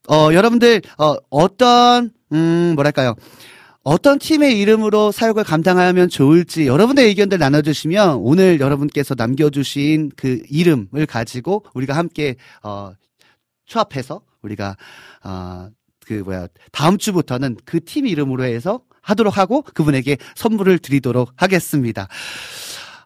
[0.09, 3.15] 어, 여러분들, 어, 어떤, 음, 뭐랄까요.
[3.89, 11.63] 어떤 팀의 이름으로 사역을 감당하면 좋을지 여러분의 의견들 나눠주시면 오늘 여러분께서 남겨주신 그 이름을 가지고
[11.73, 12.91] 우리가 함께, 어,
[13.65, 14.75] 조합해서 우리가,
[15.23, 15.69] 어,
[16.05, 22.09] 그 뭐야, 다음 주부터는 그 팀 이름으로 해서 하도록 하고 그분에게 선물을 드리도록 하겠습니다.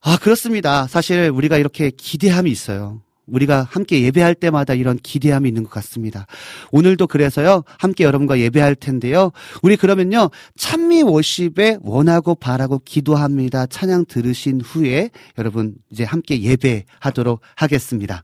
[0.02, 0.88] 아, 그렇습니다.
[0.88, 3.04] 사실 우리가 이렇게 기대함이 있어요.
[3.28, 6.28] 우리가 함께 예배할 때마다 이런 기대함이 있는 것 같습니다.
[6.72, 9.32] 오늘도 그래서요, 함께 여러분과 예배할 텐데요.
[9.62, 13.68] 우리 그러면요, 찬미 워십에 원하고 바라고 기도합니다.
[13.68, 18.24] 찬양 들으신 후에 여러분 이제 함께 예배하도록 하겠습니다.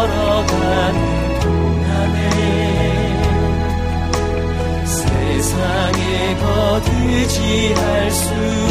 [0.00, 2.16] 걸어가는 동안에
[4.86, 8.24] 세상에 거두지할 수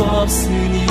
[0.06, 0.86] 없으니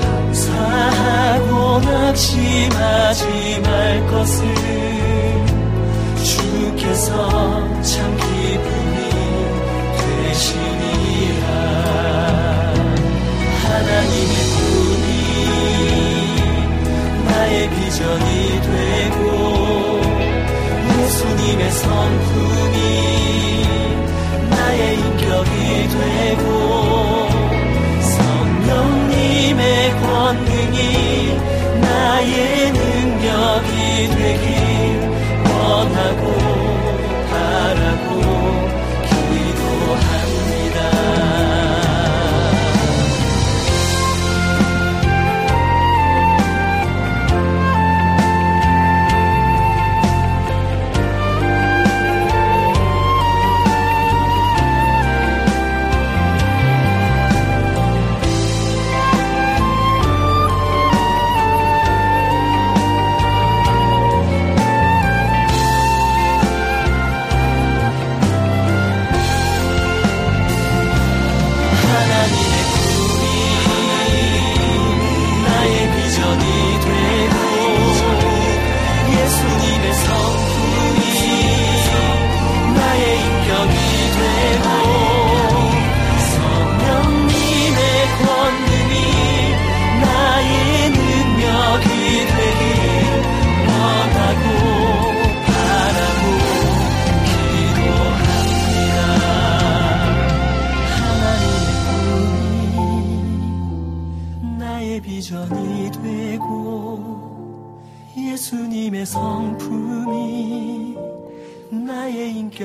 [0.00, 4.44] 감사하고 낙심하지 말 것을
[6.24, 7.12] 주께서
[7.82, 8.79] 참 기쁨
[18.00, 20.00] 비전이 되고
[20.88, 22.76] 예수님의 성품이
[24.48, 26.44] 나의 인격이 되고
[28.00, 30.78] 성령님의 권능이
[31.82, 34.59] 나의 능력이 되길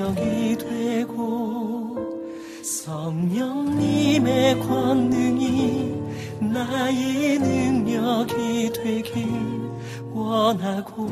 [0.06, 1.96] 인격이 되고
[2.62, 5.94] 성령님의 권능이
[6.40, 9.26] 나의 능력이 되길
[10.12, 11.08] 원하고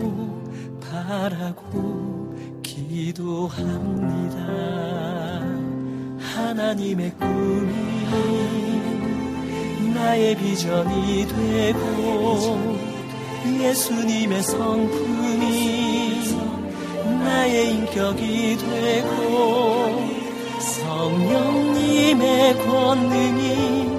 [0.81, 4.45] 바라고 기도합니다.
[6.19, 7.75] 하나님의 꿈이
[9.93, 12.59] 나의 비전이 되고
[13.61, 15.14] 예수님의 성품이
[17.35, 20.07] 나의 인격이 되고
[20.61, 23.91] 성령님의 권능이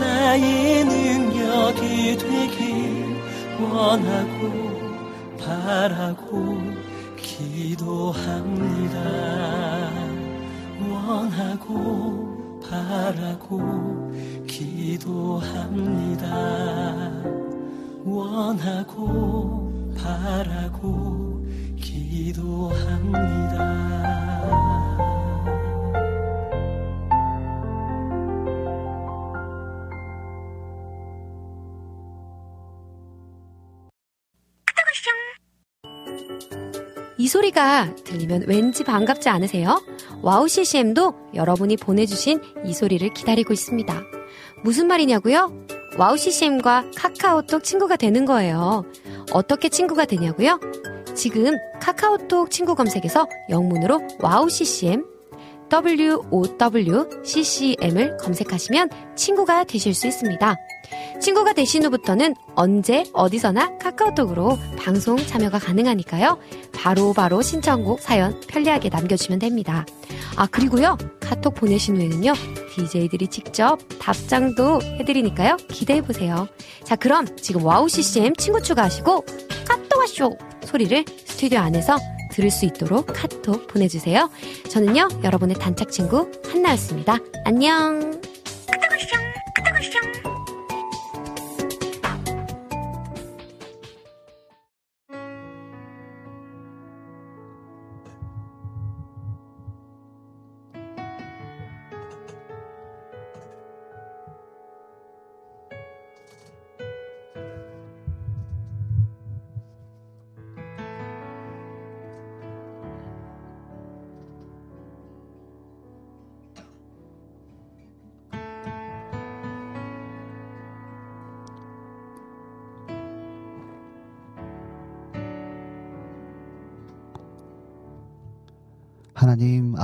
[0.00, 3.16] 나의 능력이 되길
[3.60, 4.40] 원하고
[5.38, 6.60] 바라고
[7.16, 8.98] 기도합니다.
[10.90, 14.12] 원하고 바라고
[14.48, 16.26] 기도합니다.
[18.04, 21.31] 원하고 바라고
[21.92, 23.72] 기도합니다.
[37.18, 39.80] 이 소리가 들리면 왠지 반갑지 않으세요?
[40.22, 44.02] 와우 CCM도 여러분이 보내주신 이 소리를 기다리고 있습니다.
[44.64, 45.52] 무슨 말이냐고요?
[45.98, 48.84] WOW CCM과 카카오톡 친구가 되는 거예요.
[49.32, 50.58] 어떻게 친구가 되냐고요?
[51.14, 55.04] 지금 카카오톡 친구 검색에서 영문으로 WOW CCM
[56.30, 60.56] WOWCCM을 검색하시면 친구가 되실 수 있습니다.
[61.20, 66.38] 친구가 되신 후부터는 언제 어디서나 카카오톡으로 방송 참여가 가능하니까요.
[66.72, 69.86] 바로바로 바로 신청곡 사연 편리하게 남겨주시면 됩니다.
[70.36, 72.34] 아 그리고요 카톡 보내신 후에는요
[72.74, 76.48] DJ들이 직접 답장도 해드리니까요 기대해보세요.
[76.84, 79.24] 자 그럼 지금 WOW CCM 친구 추가하시고
[79.98, 81.96] 와쇼 소리를 스튜디오 안에서
[82.32, 84.30] 들을 수 있도록 카톡 보내주세요.
[84.70, 87.18] 저는요 여러분의 단짝 친구 한나였습니다.
[87.44, 88.20] 안녕.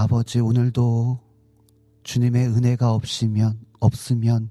[0.00, 1.18] 아버지 오늘도
[2.04, 4.48] 주님의 은혜가 없으면 없으면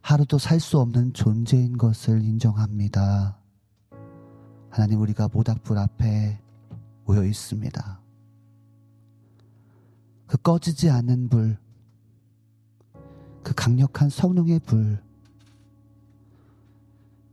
[0.00, 3.38] 하루도 살 수 없는 존재인 것을 인정합니다.
[4.70, 6.40] 하나님 우리가 모닥불 앞에
[7.04, 8.00] 모여 있습니다.
[10.26, 11.58] 그 꺼지지 않는 불,
[13.42, 14.98] 그 강력한 성령의 불,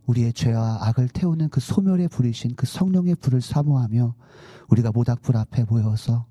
[0.05, 4.15] 우리의 죄와 악을 태우는 그 소멸의 불이신 그 성령의 불을 사모하며
[4.67, 6.25] 우리가 모닥불 앞에 모여서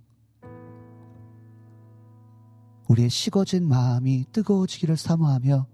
[2.89, 5.67] 우리의 식어진 마음이 뜨거워지기를 사모하며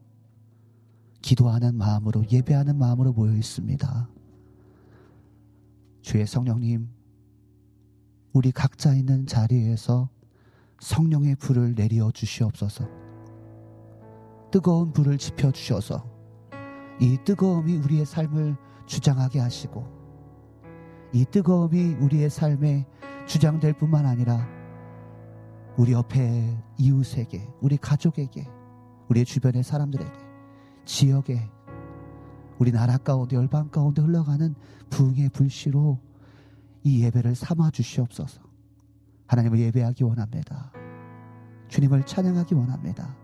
[1.20, 4.08] 기도하는 마음으로 예배하는 마음으로 모여 있습니다.
[6.00, 6.88] 주의 성령님,
[8.32, 10.08] 우리 각자 있는 자리에서
[10.80, 12.88] 성령의 불을 내려 주시옵소서.
[14.50, 16.04] 뜨거운 불을 지펴 주셔서
[17.00, 18.56] 이 뜨거움이 우리의 삶을
[18.86, 19.86] 주장하게 하시고
[21.12, 22.86] 이 뜨거움이 우리의 삶에
[23.26, 24.46] 주장될 뿐만 아니라
[25.76, 28.46] 우리 옆에 이웃에게, 우리 가족에게,
[29.08, 30.12] 우리 주변의 사람들에게,
[30.84, 31.48] 지역에,
[32.58, 34.54] 우리 나라 가운데 열방 가운데 흘러가는
[34.90, 35.98] 부흥의 불씨로
[36.84, 38.42] 이 예배를 삼아 주시옵소서.
[39.26, 40.72] 하나님을 예배하기 원합니다.
[41.68, 43.16] 주님을 찬양하기 원합니다.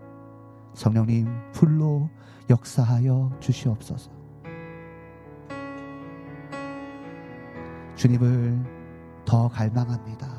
[0.75, 2.09] 성령님 불로
[2.49, 4.11] 역사하여 주시옵소서.
[7.95, 8.65] 주님을
[9.25, 10.38] 더 갈망합니다.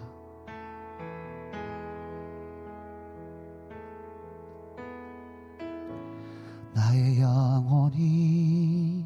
[6.79, 9.05] 나의 영혼이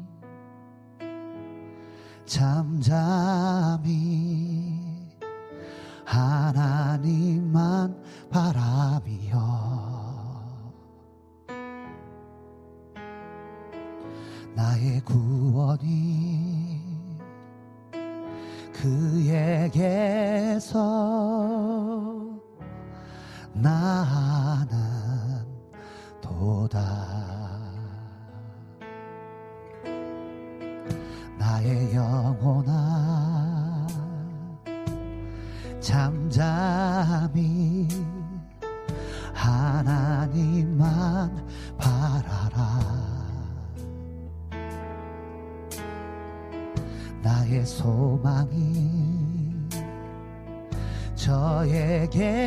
[2.24, 3.90] 잠잠히
[6.04, 8.00] 하나님만
[8.30, 9.74] 바라며
[14.54, 16.80] 나의 구원이
[18.72, 19.98] 그에게서
[23.52, 24.78] 나는
[26.20, 27.33] 도다
[31.64, 33.86] 나의 영혼아
[35.80, 36.28] 잠잠히
[39.32, 40.84] 하나님만
[41.78, 42.80] 바라라.
[47.22, 49.54] 나의 소망이
[51.14, 52.44] 저에게서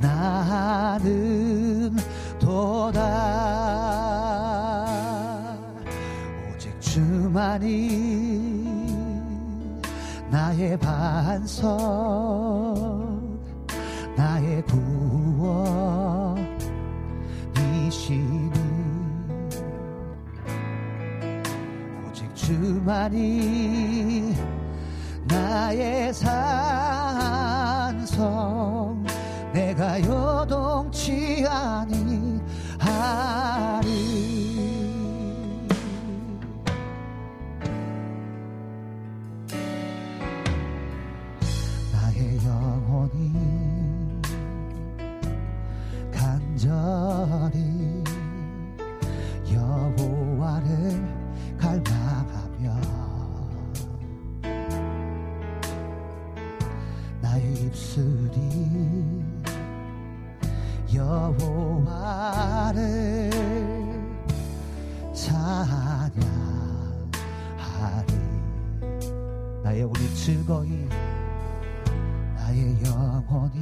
[0.00, 1.94] 나는
[2.38, 4.19] 도다
[7.40, 8.68] 주만이
[10.30, 11.78] 나의 반석
[14.14, 16.20] 나의 구원이시니
[22.10, 24.36] 오직 주만이
[25.24, 26.36] 나의 산성
[29.54, 32.80] 내가 요동치 아니하리
[70.30, 70.86] 즐거이
[72.36, 73.58] 나의 영혼이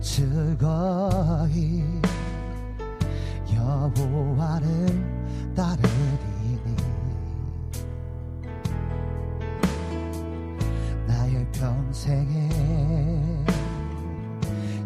[0.00, 1.84] 즐거이
[3.54, 4.64] 여호와를
[5.54, 6.74] 따르리니
[11.06, 12.48] 나의 평생에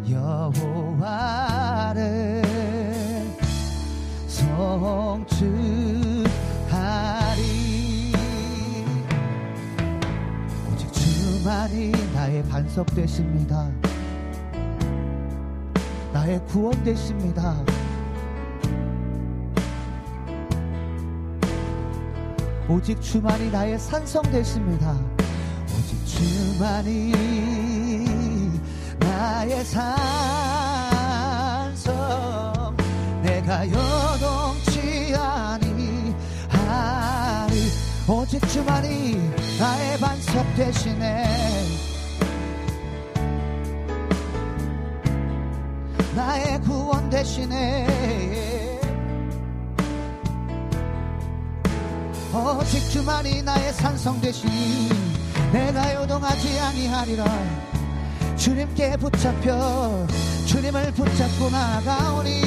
[0.09, 1.50] 여호와
[12.43, 13.69] 반석 되십니다.
[16.13, 17.63] 나의 구원 되십니다.
[22.67, 24.97] 오직 주만이 나의 산성 되십니다.
[25.67, 27.11] 오직 주만이
[28.99, 29.91] 나의 산성.
[33.23, 35.83] 내가 여동치 아니하리
[38.07, 39.17] 오직 주만이
[39.59, 41.90] 나의 반석 되시네
[46.65, 48.79] 구원 되시네
[52.33, 54.89] 오직 주만이 나의 산성 되시니
[55.51, 57.25] 내가 요동하지 아니하리라
[58.37, 60.07] 주님께 붙잡혀
[60.45, 62.41] 주님을 붙잡고 나가오니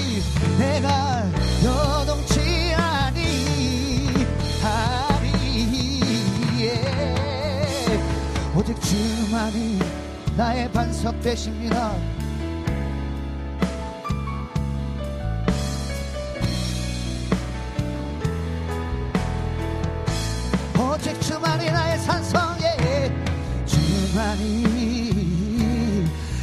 [0.59, 1.22] 내가
[1.62, 3.24] 요동치 아니하리
[6.61, 6.82] 예.
[8.57, 9.78] 오직 주만이
[10.36, 11.95] 나의 반석 되십니다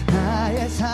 [0.07, 0.91] 나의 산성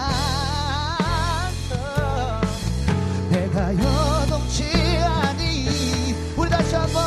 [3.29, 4.63] 내가 여동치
[4.97, 6.15] 아니.
[6.35, 7.03] 우리 다시 한번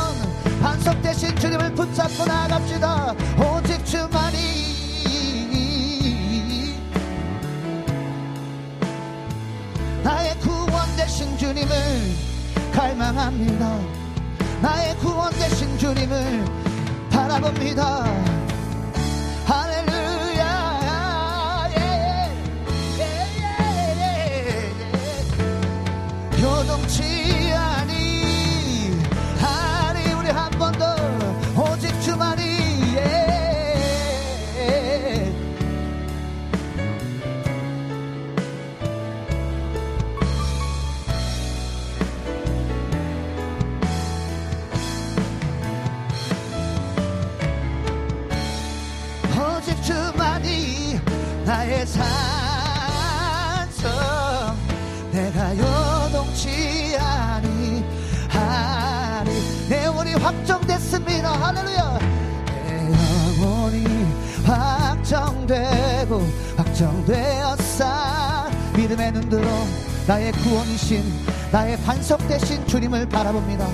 [0.61, 3.13] 반석 대신 주님을 붙잡고 나갑시다.
[3.37, 4.61] 오직 주만이.
[10.03, 11.69] 나의 구원 되신 주님을
[12.73, 13.79] 갈망합니다.
[14.61, 16.45] 나의 구원 되신 주님을
[17.11, 18.40] 바라봅니다.
[70.11, 71.05] 나의 구원이신
[71.53, 73.65] 나의 반석 되신 주님을 바라봅니다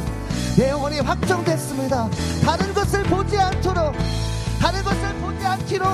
[0.56, 2.08] 내 영혼이 확정됐습니다
[2.46, 3.96] 다른 것을 보지 않도록
[4.62, 5.86] 다른 것을 보지 않기로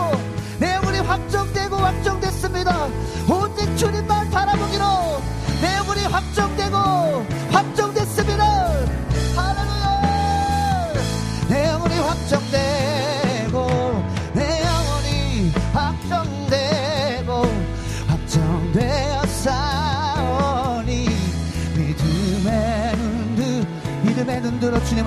[0.60, 2.88] 내 영혼이 확정되고 확정됐습니다.
[3.30, 3.43] 오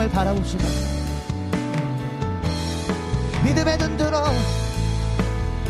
[0.07, 0.65] 주님을 바라봅시다.
[3.45, 4.25] 믿음의 눈 들어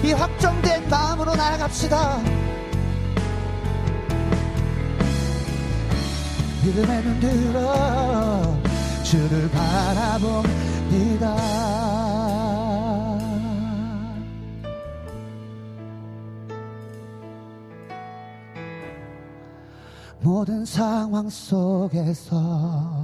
[0.02, 2.18] 이 확정된 마음으로 나아갑시다.
[6.64, 8.56] 믿음의 눈 들어
[9.02, 11.36] 주를 바라봅니다.
[20.20, 22.95] 모든 상황 속에서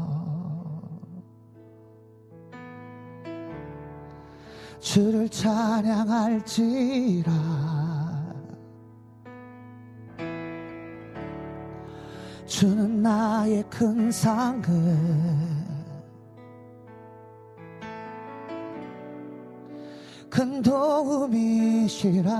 [5.42, 7.32] 찬양할지라.
[12.46, 14.72] 주는 나의 큰 상급.
[20.30, 22.30] 큰 도움이시라.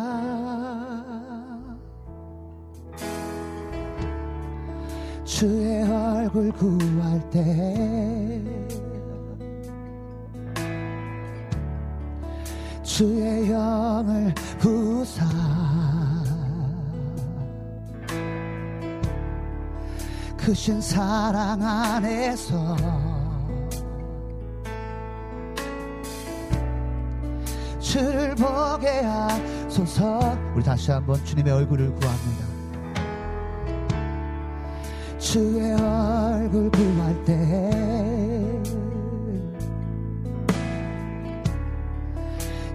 [5.25, 8.92] 주의 얼굴 구할 때
[12.95, 15.25] 주의 영을 부사.
[20.37, 22.77] 크신 사랑 안에서
[27.81, 30.37] 주를 보게 하소서.
[30.55, 32.45] 우리 다시 한번 주님의 얼굴을 구합니다.
[35.19, 38.13] 주의 얼굴 구할 때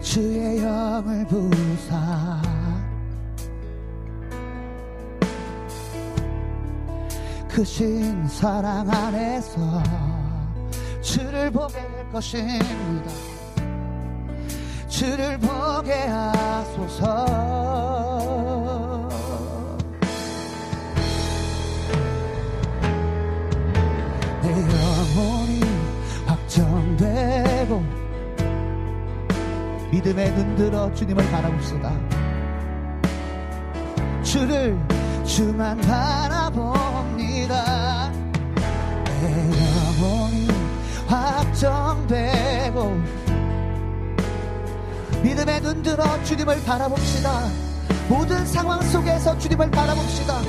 [0.10, 2.42] 주의 영을 부사.
[7.50, 9.84] 크신 사랑 안에서
[11.02, 13.12] 주를 보게 할 것입니다.
[14.88, 17.57] 주를 보게 하소서
[30.08, 31.92] 믿음의 눈 들어 주님을 바라봅시다.
[34.24, 34.80] 주를
[35.26, 37.54] 주만 바라봅니다.
[39.04, 39.50] 내
[40.00, 40.48] 영혼이
[41.08, 42.98] 확정되고
[45.24, 47.50] 믿음의 눈 들어 주님을 바라봅시다.
[48.08, 50.40] 모든 상황 속에서 주님을 바라봅시다.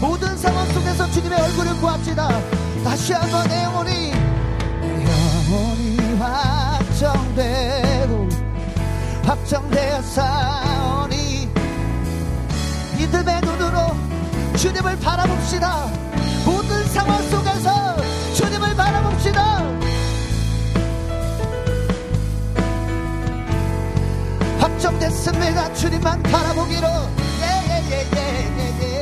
[0.00, 2.30] 모든 상황 속에서 주님의 얼굴을 구합시다.
[2.82, 4.12] 다시 한번 내 영혼이
[4.80, 5.04] 내
[6.18, 7.85] 확정되고
[9.26, 11.16] 확정되었사오니
[12.96, 13.76] 믿음의 눈으로
[14.56, 15.88] 주님을 바라봅시다.
[16.44, 17.96] 모든 상황 속에서
[18.34, 19.66] 주님을 바라봅시다.
[24.60, 26.86] 확정됐습니다 주님만 바라보기로.
[27.42, 28.94] 예예예예예예예.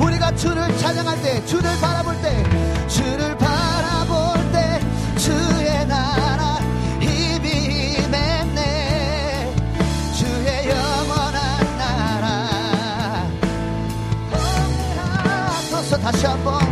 [0.00, 2.42] 우리가 주를 찬양할 때 주를 바라볼 때
[2.88, 3.31] 주를
[16.04, 16.71] 하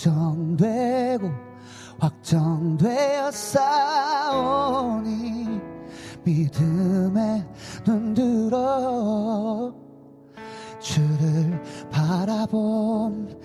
[0.00, 1.30] 확정되고
[1.98, 2.80] 확정되었사오니
[6.24, 7.46] 믿음에
[7.86, 9.74] 눈들어
[10.80, 13.40] 주를 바라봅니다.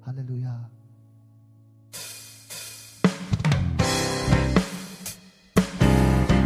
[0.00, 0.70] 할렐루야.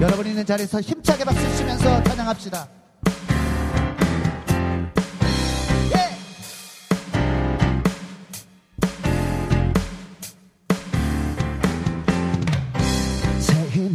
[0.01, 2.78] 여러분 있는 자리에서 힘차게 박수 치면서 찬양합시다.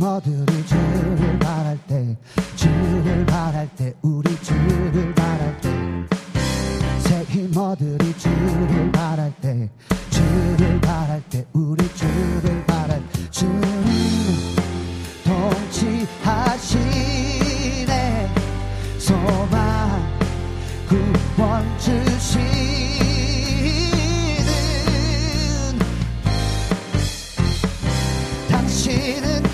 [0.03, 2.17] 얻으리 주를 바랄 때
[2.55, 9.69] 주를 바랄 때 우리 주를 바랄 때새 힘 얻으리 주를 바랄 때
[10.09, 13.01] 주를 바랄 때 우리 주를 바랄
[13.31, 13.63] 주님
[16.43, 16.83] 통치하시네.
[18.97, 20.01] 소망
[20.87, 22.59] 구원 주시는
[28.49, 29.52] 당신은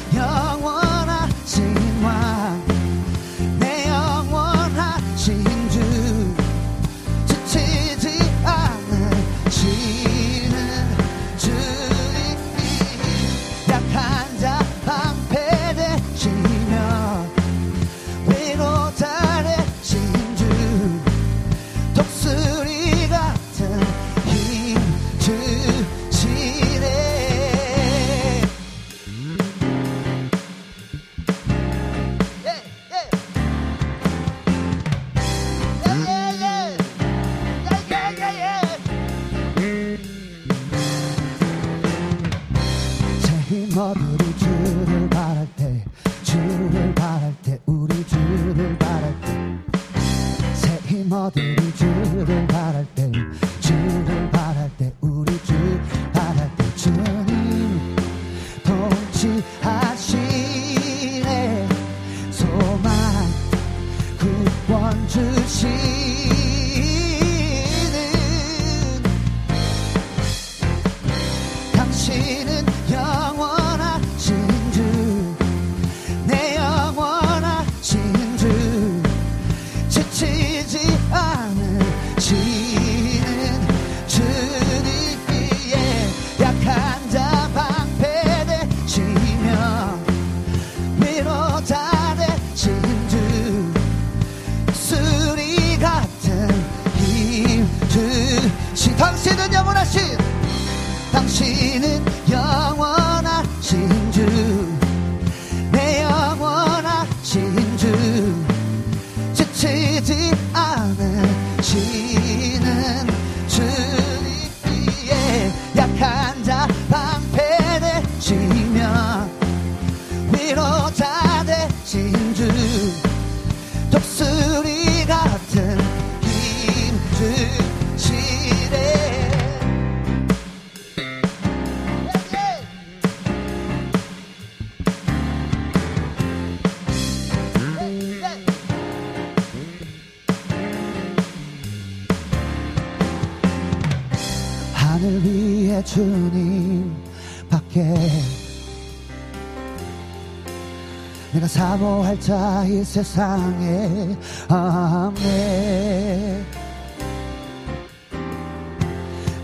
[151.59, 154.15] 사모할 자 이 세상에.
[154.47, 155.17] 아멘.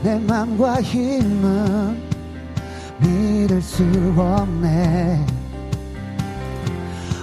[0.01, 2.01] 내 맘과 힘은
[2.99, 3.83] 믿을 수
[4.15, 5.25] 없네.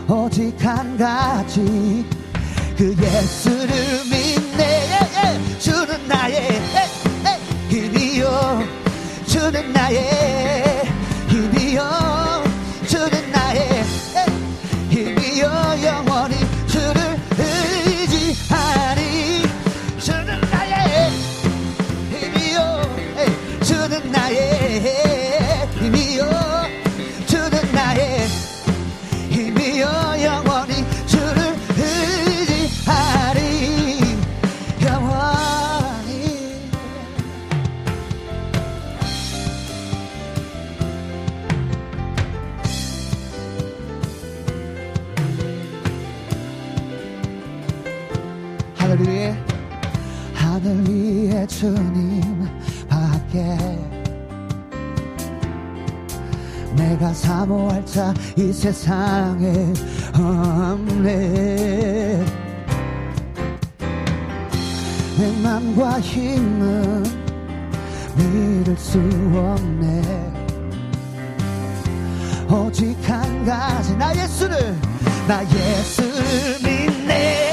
[0.06, 2.04] 오직 한 가지
[2.76, 3.68] 그 예수를
[4.10, 5.58] 믿네.
[5.58, 6.60] 주는 나의
[7.70, 8.62] 힘이요.
[9.24, 10.21] 주는 나의
[57.82, 59.72] 날짜 이 세상에.
[60.14, 61.04] 없네
[65.18, 67.02] 내 맘과 힘은
[68.16, 68.98] 믿을 수
[69.34, 70.02] 없네.
[72.48, 74.76] 오직 한 가지 나 예수를
[75.26, 77.51] 나 예수를 믿네.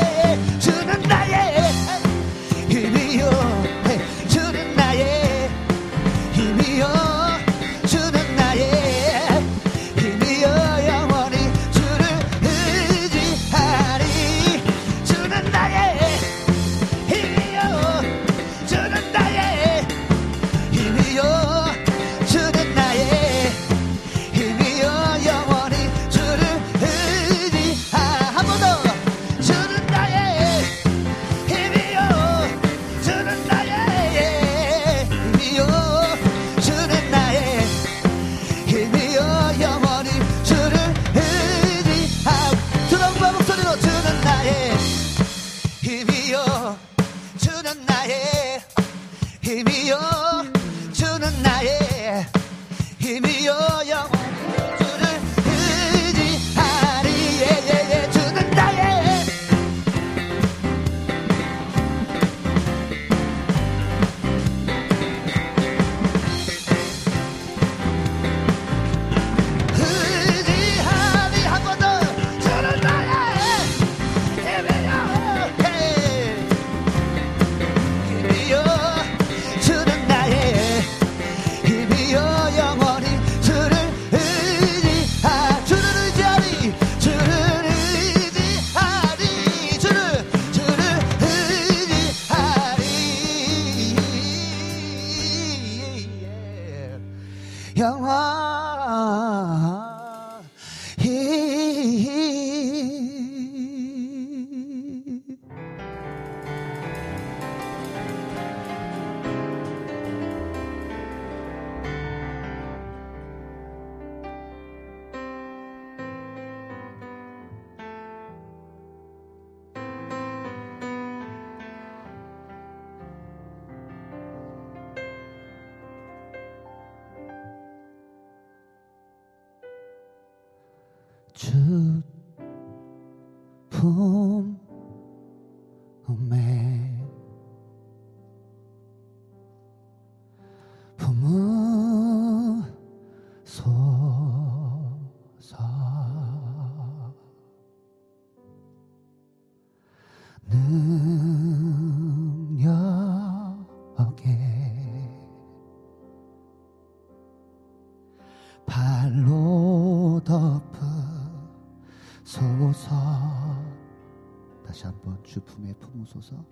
[165.30, 166.44] 주 품에 품으소서.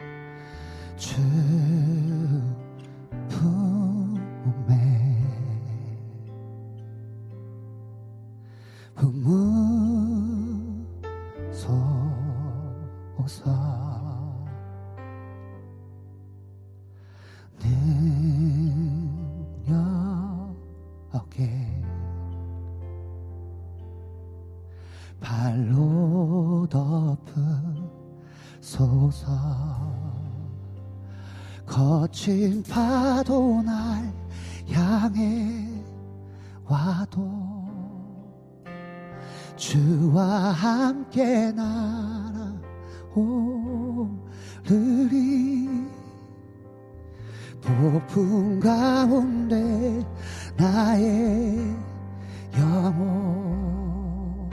[0.97, 1.15] 주
[39.57, 43.37] 주와 함께 날아오르리.
[47.61, 50.05] 폭풍 가운데
[50.55, 51.75] 나의
[52.57, 54.49] 영혼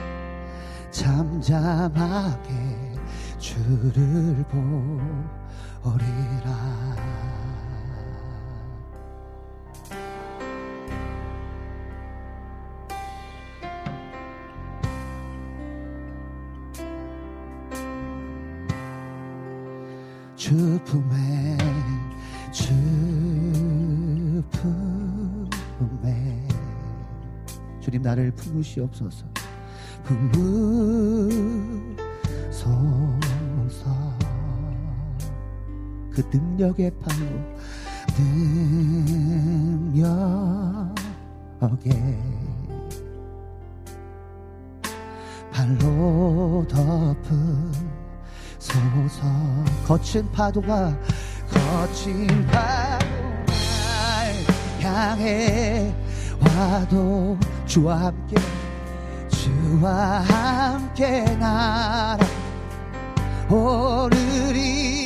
[0.91, 2.51] 잠잠하게
[3.37, 4.43] 주를
[5.81, 6.94] 보리라
[20.45, 20.53] 주
[20.85, 21.57] 품에
[22.51, 22.71] 주
[24.51, 26.47] 품에.
[27.79, 29.25] 주님 나를 품으시옵소서.
[30.03, 31.25] 품으소서.
[36.11, 37.25] 그 능력의 발로
[39.95, 40.05] 능력에.
[45.51, 47.84] 발로 덮은
[48.65, 49.27] 소서
[49.87, 50.97] 거친 파도가
[51.51, 53.05] 거친 파도
[53.55, 54.33] 날
[54.81, 55.93] 향해
[56.39, 57.37] 와도
[57.67, 58.35] 주와 함께
[59.29, 62.17] 주와 함께 날아
[63.49, 65.05] 오르리.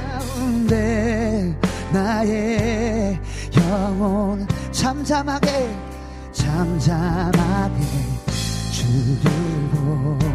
[0.00, 1.58] 가운데
[1.92, 3.18] 나의
[3.56, 5.74] 영혼 잠잠하게
[6.30, 7.80] 잠잠하게
[8.70, 9.32] 주를
[9.72, 10.27] 보리라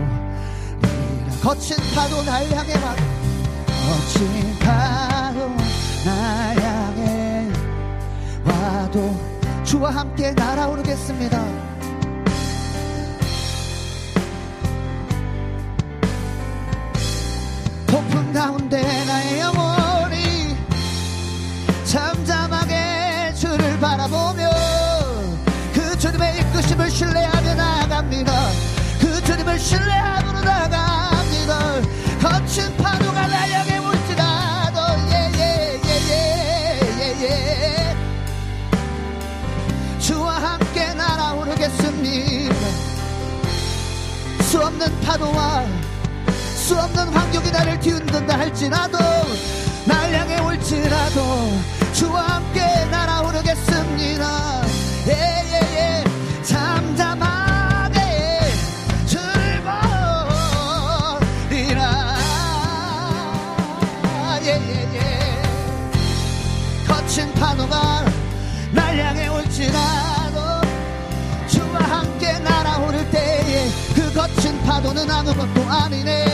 [1.43, 2.95] 거친 파도 날 향해 와
[3.67, 5.49] 거친 파도
[6.05, 7.51] 날 향해
[8.45, 9.13] 와도
[9.65, 11.43] 주와 함께 날아오르겠습니다.
[17.87, 20.55] 폭풍 가운데 나의 영혼이
[21.83, 24.49] 잠잠하게 주를 바라보며
[25.73, 28.31] 그 주님의 이끄심을 신뢰하며 나아갑니다.
[29.01, 30.22] 그 주님을 신뢰하며
[33.49, 34.79] 향해 올지라도.
[35.09, 37.97] 예예예예 예 예 예.
[39.99, 42.55] 주와 함께 날아오르겠습니다.
[44.43, 45.65] 수 없는 파도와
[46.55, 48.97] 수 없는 환경이 나를 뒤흔든다 할지라도
[49.85, 51.21] 날 향해 올지라도
[51.93, 52.61] 주와 함께
[52.91, 54.61] 날아오르겠습니다.
[55.07, 56.03] 예예예
[74.93, 76.25] 파도는 아무것도 아니네.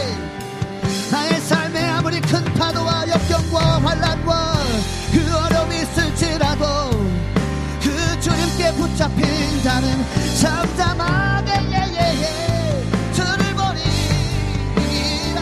[1.12, 4.54] 나의 삶에 아무리 큰 파도와 역경과 환란과
[5.12, 6.66] 그 어려움이 있을지라도
[7.82, 10.06] 그 주님께 붙잡힌 자는
[10.42, 12.84] 잠잠하게 예예예
[13.14, 15.42] 주를 보리라.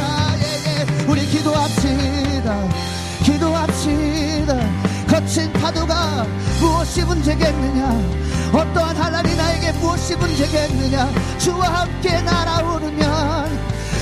[0.00, 1.06] 아, 예예.
[1.06, 2.68] 우리 기도합시다.
[3.22, 4.56] 기도합시다.
[5.08, 6.26] 거친 파도가
[6.58, 13.58] 무엇이 문제겠느냐 어떠한 환란이 나에게 무엇이 문제겠느냐 주와 함께 날아오르면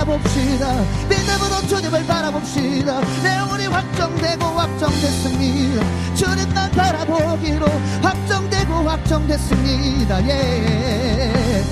[0.06, 0.72] 바라봅시다.
[1.10, 3.02] 믿음으로 주님을 바라봅시다.
[3.24, 5.84] 내 영혼이 확정되고 확정됐습니다.
[6.16, 7.66] 주님만 바라보기로
[8.02, 10.28] 확정되고 확정됐습니다.
[10.28, 11.64] 예.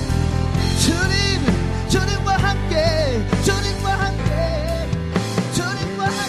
[0.80, 4.88] 주님 주님과 함께 주님과 함께
[5.54, 6.24] 주님과 함께.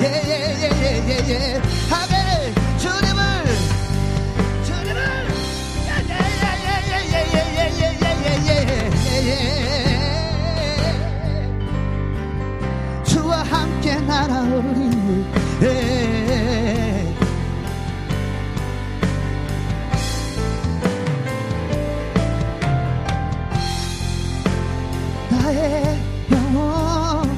[0.00, 1.60] 예예예예예예.
[1.90, 2.13] 하게 주님을
[14.06, 15.24] 날아오르니
[15.62, 17.14] 예.
[25.30, 25.98] 나의
[26.30, 27.28] 영혼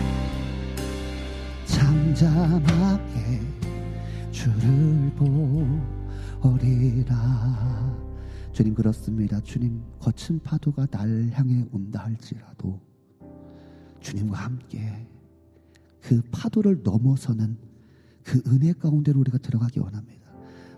[1.67, 3.41] 잠잠하게
[4.31, 5.13] 주를
[6.41, 7.15] 보리라
[8.53, 12.81] 주님 그렇습니다 주님 거친 파도가 날 향해 온다 할지라도
[14.01, 15.07] 주님과 함께
[16.01, 17.57] 그 파도를 넘어서는
[18.23, 20.33] 그 은혜 가운데로 우리가 들어가기 원합니다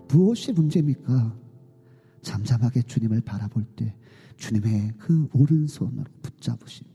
[0.07, 1.37] 무엇이 문제입니까
[2.21, 3.95] 잠잠하게 주님을 바라볼 때
[4.37, 6.87] 주님의 그 오른손으로 붙잡으심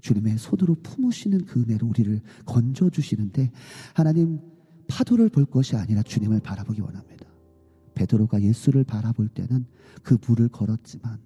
[0.00, 3.50] 주님의 손으로 품으시는 그 은혜로 우리를 건져 주시는데
[3.94, 4.40] 하나님
[4.88, 7.26] 파도를 볼 것이 아니라 주님을 바라보기 원합니다.
[7.94, 9.66] 베드로가 예수를 바라볼 때는
[10.02, 11.18] 그 물을 걸었지만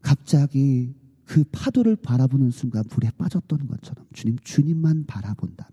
[0.00, 0.94] 갑자기
[1.24, 5.72] 그 파도를 바라보는 순간 불에 빠졌던 것처럼 주님 주님만 바라본다면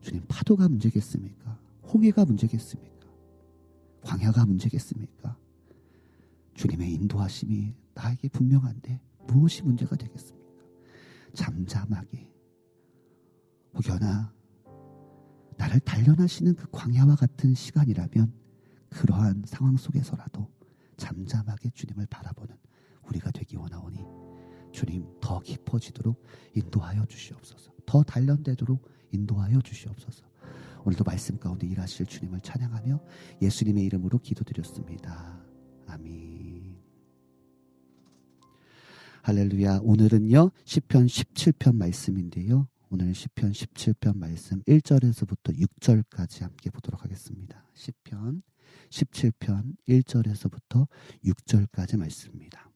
[0.00, 1.58] 주님 파도가 문제겠습니까?
[1.92, 3.08] 홍해가 문제겠습니까?
[4.02, 5.36] 광야가 문제겠습니까?
[6.54, 10.38] 주님의 인도하심이 나에게 분명한데 무엇이 문제가 되겠습니까?
[11.34, 12.30] 잠잠하게
[13.74, 14.32] 혹여나
[15.56, 18.32] 나를 단련하시는 그 광야와 같은 시간이라면
[18.90, 20.50] 그러한 상황 속에서라도
[20.96, 22.56] 잠잠하게 주님을 바라보는
[23.08, 24.04] 우리가 되기 원하오니
[24.72, 26.22] 주님 더 깊어지도록
[26.54, 27.72] 인도하여 주시옵소서.
[27.86, 30.26] 더 단련되도록 인도하여 주시옵소서.
[30.84, 33.00] 오늘도 말씀 가운데 일하실 주님을 찬양하며
[33.42, 35.42] 예수님의 이름으로 기도드렸습니다.
[35.86, 36.76] 아멘.
[39.22, 39.80] 할렐루야.
[39.82, 40.50] 오늘은요.
[40.64, 42.68] 시편 17편 말씀인데요.
[42.90, 47.62] 오늘 시편 17편 말씀 1절에서부터 6절까지 함께 보도록 하겠습니다.
[47.74, 48.42] 시편
[48.88, 50.88] 17편 1절에서부터
[51.24, 52.70] 6절까지 말씀입니다.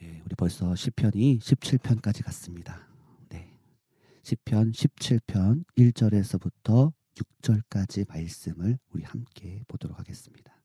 [0.00, 2.88] 네, 우리 벌써 시편이 17편까지 갔습니다.
[3.28, 3.52] 네.
[4.22, 6.90] 시편 17편 1절에서부터
[7.42, 10.58] 6절까지 말씀을 우리 함께 보도록 하겠습니다.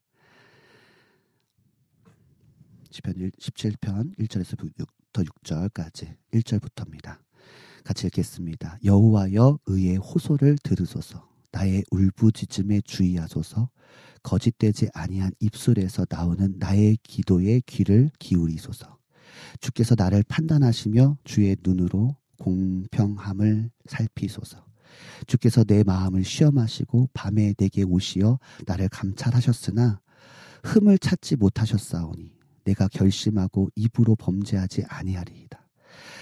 [2.90, 7.18] 시편 17편 1절에서부터 6절까지 1절부터입니다.
[7.84, 8.78] 같이 읽겠습니다.
[8.82, 13.68] 여호와여 의의 호소를 들으소서 나의 울부짖음에 주의하소서
[14.22, 18.97] 거짓되지 아니한 입술에서 나오는 나의 기도에 귀를 기울이소서
[19.60, 24.64] 주께서 나를 판단하시며 주의 눈으로 공평함을 살피소서
[25.26, 30.00] 주께서 내 마음을 시험하시고 밤에 내게 오시어 나를 감찰하셨으나
[30.64, 32.32] 흠을 찾지 못하셨사오니
[32.64, 35.66] 내가 결심하고 입으로 범죄하지 아니하리이다.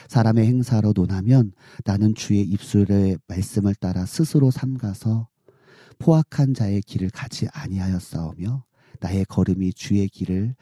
[0.08, 1.52] 사람의 행사로 논하면
[1.84, 5.28] 나는 주의 입술의 말씀을 따라 스스로 삼가서
[5.98, 8.64] 포악한 자의 길을 가지 아니하였사오며
[9.00, 10.54] 나의 걸음이 주의 길을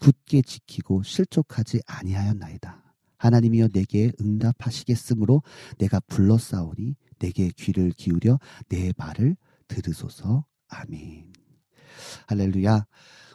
[0.00, 2.82] 굳게 지키고 실족하지 아니하였나이다.
[3.18, 5.42] 하나님이여 내게 응답하시겠으므로
[5.78, 8.38] 내가 불렀사오니 내게 귀를 기울여
[8.68, 9.36] 내 말을
[9.68, 10.44] 들으소서.
[10.68, 11.32] 아멘.
[12.26, 12.84] 할렐루야.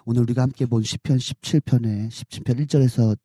[0.06, 3.18] 오늘 우리가 함께 본 시편 17편의 17편 1절에서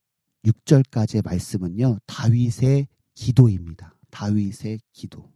[0.44, 1.98] 6절까지의 말씀은요.
[2.06, 3.94] 다윗의 기도입니다.
[4.10, 5.32] 다윗의 기도.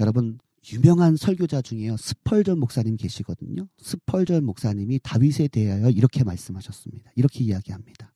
[0.00, 0.38] 여러분
[0.72, 1.96] 유명한 설교자 중에요.
[1.96, 3.66] 스펄전 목사님 계시거든요.
[3.78, 7.10] 스펄전 목사님이 다윗에 대하여 이렇게 말씀하셨습니다.
[7.16, 8.12] 이렇게 이야기합니다.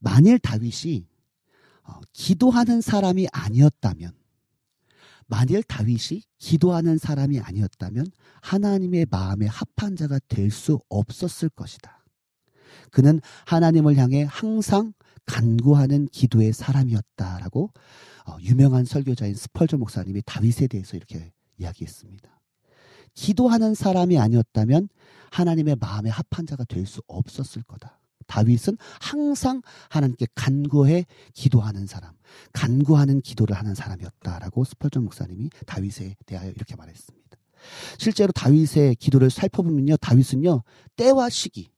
[0.00, 1.06] 만일 다윗이
[1.82, 4.12] 어, 기도하는 사람이 아니었다면
[5.26, 8.06] 만일 다윗이 기도하는 사람이 아니었다면
[8.42, 12.04] 하나님의 마음에 합한 자가 될 수 없었을 것이다.
[12.90, 14.92] 그는 하나님을 향해 항상
[15.26, 17.70] 간구하는 기도의 사람이었다라고
[18.26, 22.40] 어, 유명한 설교자인 스펄전 목사님이 다윗에 대해서 이렇게 이야기했습니다.
[23.14, 24.88] 기도하는 사람이 아니었다면
[25.30, 28.00] 하나님의 마음에 합한 자가 될 수 없었을 거다.
[28.26, 29.60] 다윗은 항상
[29.90, 31.04] 하나님께 간구해
[31.34, 32.14] 기도하는 사람,
[32.52, 37.38] 간구하는 기도를 하는 사람이었다라고 스펄전 목사님이 다윗에 대하여 이렇게 말했습니다.
[37.98, 40.62] 실제로 다윗의 기도를 살펴보면요, 다윗은요
[40.96, 41.70] 때와 시기,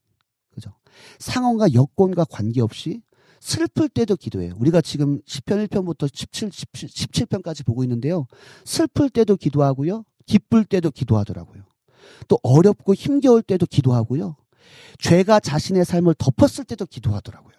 [0.51, 0.73] 그죠?
[1.19, 3.01] 상황과 여건과 관계없이
[3.39, 4.53] 슬플 때도 기도해요.
[4.57, 8.27] 우리가 지금 10편 1편부터 17, 17, 17편까지 보고 있는데요.
[8.65, 10.03] 슬플 때도 기도하고요.
[10.25, 11.63] 기쁠 때도 기도하더라고요.
[12.27, 14.35] 또 어렵고 힘겨울 때도 기도하고요.
[14.99, 17.55] 죄가 자신의 삶을 덮었을 때도 기도하더라고요.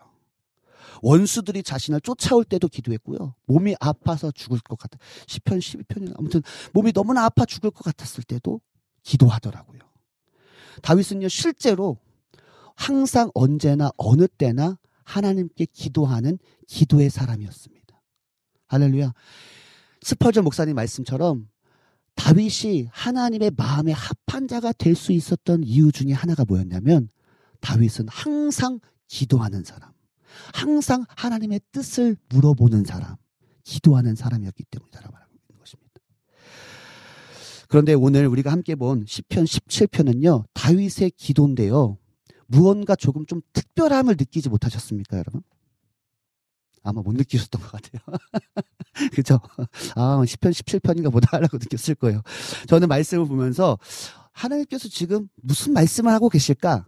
[1.03, 3.35] 원수들이 자신을 쫓아올 때도 기도했고요.
[3.47, 4.99] 몸이 아파서 죽을 것 같아.
[5.27, 6.43] 10편, 12편이나 아무튼
[6.73, 8.61] 몸이 너무나 아파 죽을 것 같았을 때도
[9.05, 9.81] 기도하더라고요.
[10.83, 11.99] 다윗은요, 실제로
[12.75, 14.79] 항상 언제나 어느 때나
[15.09, 18.01] 하나님께 기도하는 기도의 사람이었습니다.
[18.67, 19.15] 할렐루야.
[20.03, 21.49] 스퍼전 목사님 말씀처럼
[22.15, 27.09] 다윗이 하나님의 마음에 합한 자가 될 수 있었던 이유 중에 하나가 뭐였냐면
[27.61, 29.93] 다윗은 항상 기도하는 사람,
[30.53, 33.17] 항상 하나님의 뜻을 물어보는 사람,
[33.65, 36.01] 기도하는 사람이었기 때문이라고 말하고 있는 것입니다.
[37.69, 41.97] 그런데 오늘 우리가 함께 본 시편 17편은요 다윗의 기도인데요
[42.49, 45.43] 무언가 조금 좀 특별함을 느끼지 못하셨습니까, 여러분?
[46.83, 48.03] 아마 못 느끼셨던 것 같아요.
[49.13, 49.41] 그죠?
[49.95, 52.23] 아, 10편, 17편인가 보다라고 느꼈을 거예요.
[52.67, 53.79] 저는 말씀을 보면서
[54.33, 56.87] 하나님께서 지금 무슨 말씀을 하고 계실까?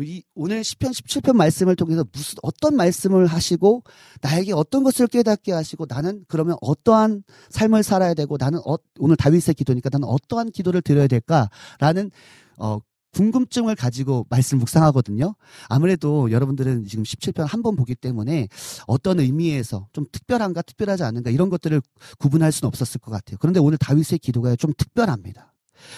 [0.00, 3.84] 이, 오늘 10편, 17편 말씀을 통해서 무슨, 어떤 말씀을 하시고,
[4.22, 9.54] 나에게 어떤 것을 깨닫게 하시고, 나는 그러면 어떠한 삶을 살아야 되고, 나는 어, 오늘 다윗의
[9.54, 12.10] 기도니까 나는 어떠한 기도를 드려야 될까라는,
[12.56, 12.78] 어,
[13.12, 15.34] 궁금증을 가지고 말씀 묵상하거든요.
[15.68, 18.48] 아무래도 여러분들은 지금 17편 한 번 보기 때문에
[18.86, 21.82] 어떤 의미에서 좀 특별한가 특별하지 않은가 이런 것들을
[22.18, 23.36] 구분할 수는 없었을 것 같아요.
[23.40, 25.52] 그런데 오늘 다윗의 기도가 좀 특별합니다.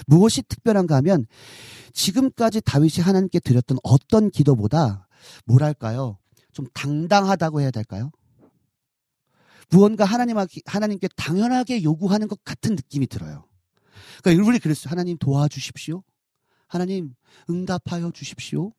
[0.06, 1.26] 무엇이 특별한가 하면
[1.92, 5.06] 지금까지 다윗이 하나님께 드렸던 어떤 기도보다
[5.44, 6.18] 뭐랄까요?
[6.52, 8.10] 좀 당당하다고 해야 될까요?
[9.70, 10.36] 무언가 하나님,
[10.66, 13.46] 하나님께 당연하게 요구하는 것 같은 느낌이 들어요.
[14.22, 14.90] 그러니까 우리 그랬어요.
[14.90, 16.02] 하나님 도와주십시오.
[16.72, 17.14] 하나님
[17.50, 18.72] 응답하여 주십시오.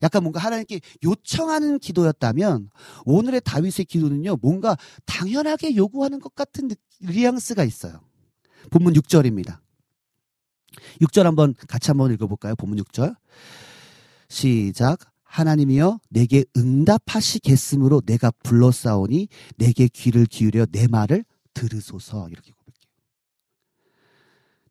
[0.00, 2.70] 약간 뭔가 하나님께 요청하는 기도였다면
[3.04, 4.36] 오늘의 다윗의 기도는요.
[4.36, 6.70] 뭔가 당연하게 요구하는 것 같은
[7.00, 8.00] 뉘앙스가 있어요.
[8.70, 9.58] 본문 6절입니다.
[11.00, 12.54] 6절 한번 같이 한번 읽어볼까요?
[12.54, 13.16] 본문 6절.
[14.28, 15.00] 시작.
[15.24, 21.24] 하나님이여 내게 응답하시겠으므로 내가 불러싸오니 내게 귀를 기울여 내 말을
[21.54, 22.52] 들으소서 이렇게.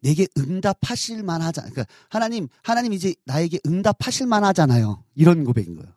[0.01, 1.61] 내게 응답하실 만하자.
[1.61, 5.03] 그러니까 하나님 하나님 이제 나에게 응답하실 만하잖아요.
[5.15, 5.91] 이런 고백인 거예요.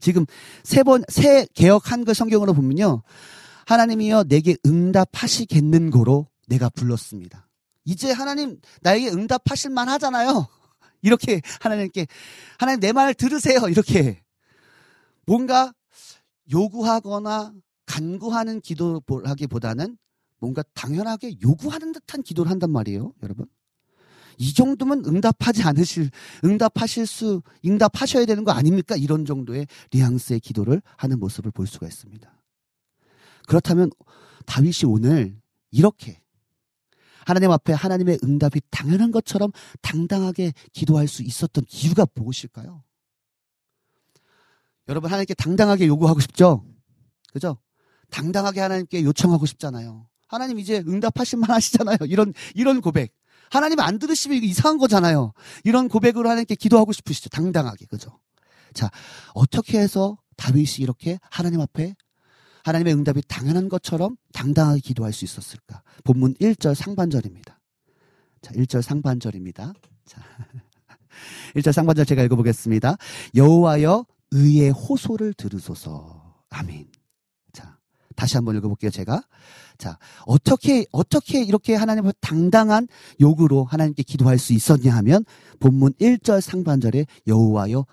[0.00, 0.26] 지금
[0.64, 3.02] 세번새 개혁 한글 성경으로 보면요.
[3.66, 7.48] 하나님이여 내게 응답하시겠는 거로 내가 불렀습니다.
[7.84, 10.46] 이제 하나님 나에게 응답하실 만하잖아요.
[11.02, 12.06] 이렇게 하나님께
[12.58, 13.68] 하나님 내 말 들으세요.
[13.68, 14.22] 이렇게
[15.26, 15.72] 뭔가
[16.52, 17.52] 요구하거나
[17.86, 19.96] 간구하는 기도하기보다는
[20.42, 23.46] 뭔가 당연하게 요구하는 듯한 기도를 한단 말이에요, 여러분.
[24.38, 26.10] 이 정도면 응답하지 않으실,
[26.44, 28.96] 응답하실 수, 응답하셔야 되는 거 아닙니까?
[28.96, 32.28] 이런 정도의 리앙스의 기도를 하는 모습을 볼 수가 있습니다.
[33.46, 33.90] 그렇다면
[34.46, 35.40] 다윗이 오늘
[35.70, 36.20] 이렇게
[37.24, 42.82] 하나님 앞에 하나님의 응답이 당연한 것처럼 당당하게 기도할 수 있었던 이유가 무엇일까요?
[44.88, 46.66] 여러분 하나님께 당당하게 요구하고 싶죠?
[47.32, 47.58] 그죠?
[48.10, 50.08] 당당하게 하나님께 요청하고 싶잖아요.
[50.32, 51.98] 하나님 이제 응답하실 만 하시잖아요.
[52.06, 53.14] 이런 이런 고백.
[53.50, 55.32] 하나님 안 들으시면 이상한 거잖아요.
[55.62, 57.28] 이런 고백으로 하나님께 기도하고 싶으시죠.
[57.28, 57.84] 당당하게.
[57.84, 58.18] 그죠?
[58.72, 58.90] 자,
[59.34, 61.94] 어떻게 해서 다윗이 이렇게 하나님 앞에
[62.64, 65.82] 하나님의 응답이 당연한 것처럼 당당하게 기도할 수 있었을까?
[66.04, 67.60] 본문 1절 상반절입니다.
[68.40, 69.74] 자, 1절 상반절입니다.
[70.06, 70.22] 자.
[71.56, 72.96] 1절 상반절 제가 읽어 보겠습니다.
[73.34, 76.42] 여호와여 의의 호소를 들으소서.
[76.48, 76.90] 아멘.
[77.52, 77.78] 자,
[78.16, 79.22] 다시 한번 읽어 볼게요, 제가.
[79.82, 82.86] 자, 어떻게, 어떻게 이렇게 하나님 앞 당당한
[83.20, 85.24] 요구로 하나님께 기도할 수 있었냐 하면
[85.58, 87.84] 본문 1절 상반절에 여호와여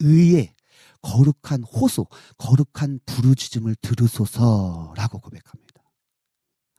[0.00, 0.52] 의의
[1.00, 2.08] 거룩한 호소,
[2.38, 5.80] 거룩한 부르짖음을 들으소서라고 고백합니다.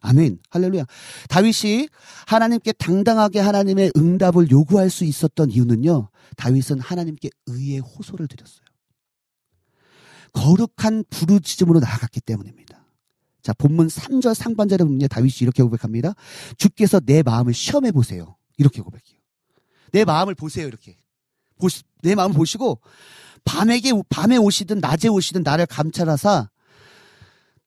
[0.01, 0.39] 아멘.
[0.49, 0.83] 할렐루야.
[1.29, 1.87] 다윗이
[2.27, 6.09] 하나님께 당당하게 하나님의 응답을 요구할 수 있었던 이유는요.
[6.35, 8.65] 다윗은 하나님께 의의 호소를 드렸어요.
[10.33, 12.78] 거룩한 부르짖음으로 나아갔기 때문입니다.
[13.41, 16.13] 자, 본문 3절 상반절에 보면 다윗이 이렇게 고백합니다.
[16.57, 18.35] 주께서 내 마음을 시험해 보세요.
[18.57, 19.19] 이렇게 고백해요.
[19.91, 20.67] 내 마음을 보세요.
[20.67, 20.97] 이렇게.
[21.57, 22.79] 보시, 내 마음을 보시고
[23.43, 26.49] 밤에게 밤에 오시든 낮에 오시든 나를 감찰하사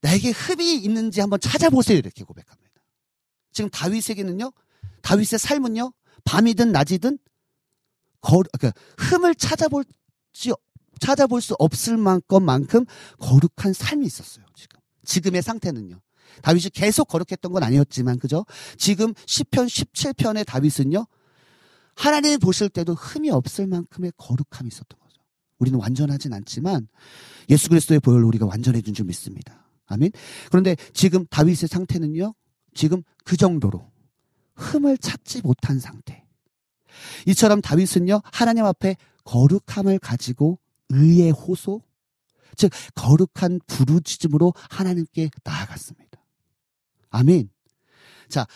[0.01, 2.63] 나에게 흠이 있는지 한번 찾아보세요 이렇게 고백합니다.
[3.53, 4.53] 지금 다윗에게는요,
[5.03, 5.93] 다윗의 삶은요,
[6.25, 7.19] 밤이든 낮이든
[8.21, 10.53] 거, 그러니까 흠을 찾아볼지
[11.01, 12.85] 찾아볼 수 없을 만큼만큼
[13.19, 14.45] 거룩한 삶이 있었어요.
[14.55, 16.01] 지금 지금의 상태는요.
[16.43, 18.45] 다윗이 계속 거룩했던 건 아니었지만 그죠?
[18.77, 21.07] 지금 10편 17편의 다윗은요.
[21.95, 25.23] 하나님이 보실 때도 흠이 없을 만큼의 거룩함이 있었던 거죠.
[25.59, 26.89] 우리는 완전하진 않지만
[27.51, 29.69] 예수 그리스도의 보혈로 우리가 완전해진 줄 믿습니다.
[29.87, 30.11] 아멘.
[30.49, 32.35] 그런데 지금 다윗의 상태는요.
[32.75, 33.91] 지금 그 정도로
[34.55, 36.25] 흠을 찾지 못한 상태.
[37.27, 38.21] 이처럼 다윗은요.
[38.25, 40.59] 하나님 앞에 거룩함을 가지고
[40.89, 41.83] 의의 호소,
[42.57, 46.23] 즉 거룩한 부르짖음으로 하나님께 나아갔습니다.
[47.11, 47.51] 아멘.
[48.29, 48.47] 자,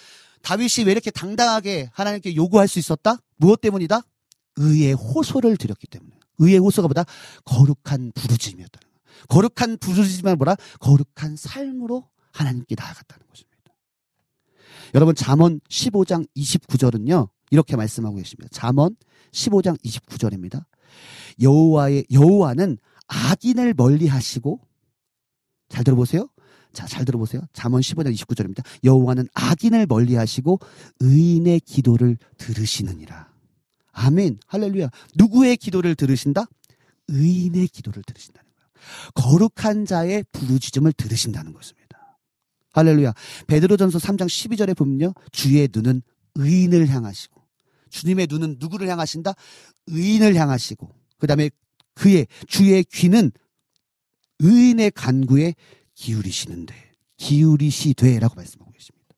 [0.43, 3.18] 다윗이 왜 이렇게 당당하게 하나님께 요구할 수 있었다?
[3.36, 4.01] 무엇 때문이다?
[4.56, 6.16] 의의 호소를 드렸기 때문에.
[6.39, 7.05] 의의 호소가 보다
[7.44, 9.27] 거룩한 부르짖음이었다는 거예요.
[9.28, 10.56] 거룩한 부르짖음을 뭐라?
[10.81, 13.56] 거룩한 삶으로 하나님께 나아갔다는 것입니다.
[14.94, 17.28] 여러분 잠언 15장 29절은요.
[17.51, 18.48] 이렇게 말씀하고 계십니다.
[18.52, 18.97] 잠언
[19.32, 20.64] 15장 29절입니다.
[21.40, 24.60] 여호와의 여호와는 악인을 멀리 하시고
[25.68, 26.28] 잘 들어보세요.
[26.72, 27.42] 자, 잘 들어보세요.
[27.52, 28.62] 잠언 15장 29절입니다.
[28.84, 30.60] 여호와는 악인을 멀리 하시고
[31.00, 33.32] 의인의 기도를 들으시느니라.
[33.92, 34.40] 아멘.
[34.46, 34.90] 할렐루야.
[35.16, 36.46] 누구의 기도를 들으신다?
[37.08, 38.70] 의인의 기도를 들으신다는 거예요.
[39.14, 42.18] 거룩한 자의 부르짖음을 들으신다는 것입니다.
[42.74, 43.14] 할렐루야.
[43.46, 45.14] 베드로전서 3장 12절에 보면요.
[45.32, 46.02] 주의 눈은
[46.34, 47.40] 의인을 향하시고
[47.88, 49.32] 주님의 눈은 누구를 향하신다?
[49.86, 51.48] 의인을 향하시고 그다음에
[51.97, 53.32] 그의 주의 귀는
[54.39, 55.55] 의인의 간구에
[55.94, 56.74] 기울이시는데
[57.16, 59.16] 기울이시되라고 말씀하고 계십니다.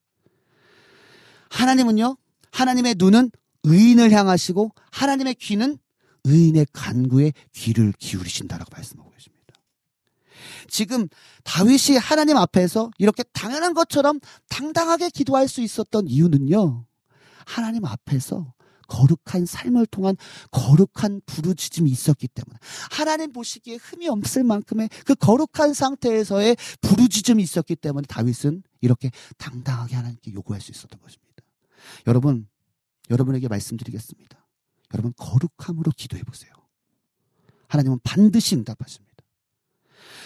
[1.50, 2.16] 하나님은요.
[2.52, 3.30] 하나님의 눈은
[3.64, 5.78] 의인을 향하시고 하나님의 귀는
[6.24, 9.54] 의인의 간구에 귀를 기울이신다라고 말씀하고 계십니다.
[10.68, 11.08] 지금
[11.44, 16.84] 다윗이 하나님 앞에서 이렇게 당연한 것처럼 당당하게 기도할 수 있었던 이유는요.
[17.44, 18.52] 하나님 앞에서
[18.88, 20.16] 거룩한 삶을 통한
[20.50, 22.58] 거룩한 부르짖음이 있었기 때문에
[22.90, 30.32] 하나님 보시기에 흠이 없을 만큼의 그 거룩한 상태에서의 부르짖음이 있었기 때문에 다윗은 이렇게 당당하게 하나님께
[30.32, 31.28] 요구할 수 있었던 것입니다.
[32.06, 32.48] 여러분,
[33.10, 34.38] 여러분에게 말씀드리겠습니다.
[34.94, 36.52] 여러분 거룩함으로 기도해 보세요.
[37.68, 39.07] 하나님은 반드시 응답하십니다.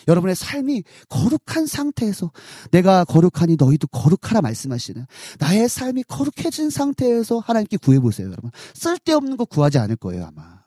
[0.09, 2.33] 여러분의 삶이 거룩한 상태에서
[2.70, 5.07] 내가 거룩하니 너희도 거룩하라 말씀하시는
[5.39, 8.51] 나의 삶이 거룩해진 상태에서 하나님께 구해보세요, 여러분.
[8.74, 10.62] 쓸데없는 거 구하지 않을 거예요, 아마.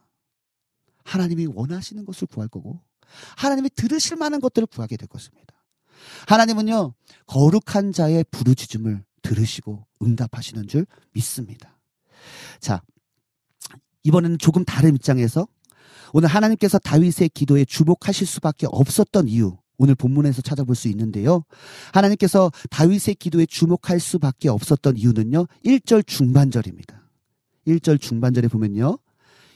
[1.03, 2.79] 하나님이 원하시는 것을 구할 거고,
[3.37, 5.53] 하나님이 들으실 만한 것들을 구하게 될 것입니다.
[6.27, 6.93] 하나님은요,
[7.27, 11.77] 거룩한 자의 부르짖음을 들으시고 응답하시는 줄 믿습니다.
[12.59, 12.81] 자,
[14.03, 15.47] 이번에는 조금 다른 입장에서
[16.17, 21.43] 오늘 하나님께서 다윗의 기도에 주목하실 수밖에 없었던 이유 오늘 본문에서 찾아볼 수 있는데요.
[21.91, 25.45] 하나님께서 다윗의 기도에 주목할 수밖에 없었던 이유는요.
[25.65, 27.03] 1절 중반절입니다.
[27.67, 28.97] 1절 중반절에 보면요.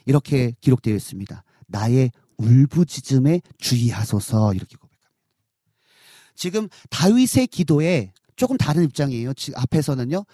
[0.05, 1.45] 이렇게 기록되어 있습니다.
[1.67, 5.11] 나의 울부짖음에 주의하소서 이렇게 고백합니다.
[6.35, 9.31] 지금 다윗의 기도에 조금 다른 입장이에요.
[9.55, 10.25] 앞에서는요.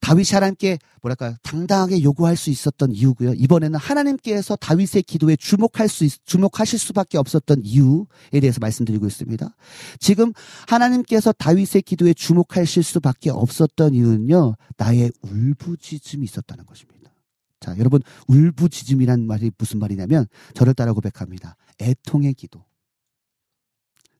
[0.00, 3.34] 다윗이 하나님께 뭐랄까 당당하게 요구할 수 있었던 이유고요.
[3.34, 9.54] 이번에는 하나님께서 다윗의 기도에 주목할 수 있, 주목하실 수밖에 없었던 이유에 대해서 말씀드리고 있습니다.
[9.98, 10.32] 지금
[10.68, 14.56] 하나님께서 다윗의 기도에 주목하실 수밖에 없었던 이유는요.
[14.76, 17.12] 나의 울부짖음이 있었다는 것입니다.
[17.60, 21.56] 자, 여러분 울부짖음이란 말이 무슨 말이냐면 저를 따라 고백합니다.
[21.80, 22.64] 애통의 기도.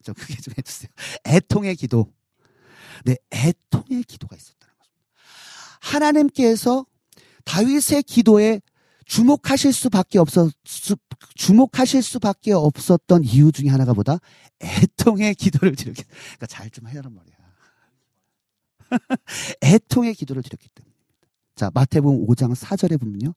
[0.03, 0.91] 좀 크게 좀 해주세요.
[1.27, 2.13] 애통의 기도.
[3.05, 4.60] 네, 애통의 기도가 있었다.
[5.81, 6.87] 하나님께서
[7.45, 8.61] 다윗의 기도에
[9.07, 10.53] 주목하실 수밖에 없었
[11.35, 14.19] 주목하실 수밖에 없었던 이유 중에 하나가 보다
[14.63, 17.41] 애통의 기도를 드렸기 그러니까 잘 좀 해라는 말이야.
[19.63, 21.01] 애통의 기도를 드렸기 때문입니다.
[21.55, 23.35] 자, 마태복음 5장 4절에 보면요.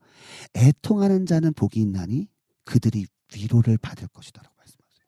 [0.55, 2.27] 애통하는 자는 복이 있나니
[2.63, 3.05] 그들이
[3.35, 5.05] 위로를 받을 것이다라고 말씀하세요.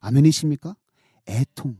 [0.00, 0.76] 아멘이십니까?
[1.26, 1.76] 애통.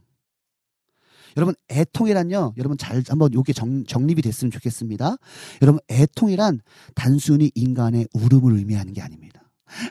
[1.37, 2.55] 여러분 애통이란요.
[2.57, 5.17] 여러분 잘 한번 요게 정, 정립이 됐으면 좋겠습니다.
[5.63, 6.61] 여러분 애통이란
[6.95, 9.43] 단순히 인간의 울음을 의미하는 게 아닙니다.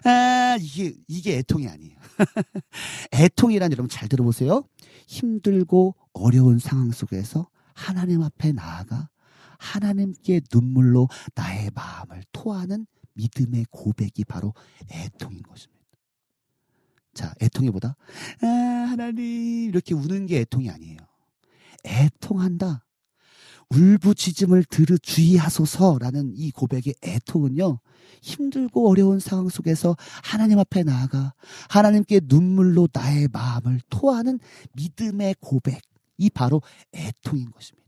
[0.06, 1.98] 아, 이게 이게 애통이 아니에요.
[3.14, 4.64] 애통이란 여러분 잘 들어보세요.
[5.08, 9.10] 힘들고 어려운 상황 속에서 하나님 앞에 나아가
[9.58, 14.54] 하나님께 눈물로 나의 마음을 토하는 믿음의 고백이 바로
[14.92, 15.84] 애통인 것입니다.
[17.14, 17.96] 자, 애통이보다
[18.42, 20.98] 아, 하나님 이렇게 우는 게 애통이 아니에요.
[21.84, 22.86] 애통한다.
[23.70, 27.80] 울부짖음을 들으 주의하소서라는 이 고백의 애통은요.
[28.22, 31.34] 힘들고 어려운 상황 속에서 하나님 앞에 나아가
[31.70, 34.40] 하나님께 눈물로 나의 마음을 토하는
[34.74, 35.82] 믿음의 고백.
[36.18, 36.62] 이 바로
[36.94, 37.84] 애통인 것입니다.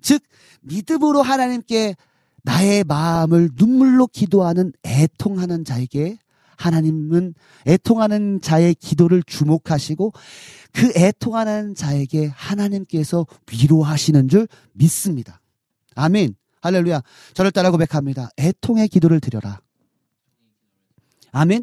[0.00, 0.22] 즉
[0.62, 1.94] 믿음으로 하나님께
[2.42, 6.18] 나의 마음을 눈물로 기도하는 애통하는 자에게
[6.56, 7.34] 하나님은
[7.66, 10.12] 애통하는 자의 기도를 주목하시고
[10.72, 15.40] 그 애통하는 자에게 하나님께서 위로하시는 줄 믿습니다.
[15.94, 16.34] 아멘.
[16.60, 17.02] 할렐루야.
[17.34, 18.28] 저를 따라 고백합니다.
[18.38, 19.60] 애통의 기도를 드려라.
[21.36, 21.62] 아멘.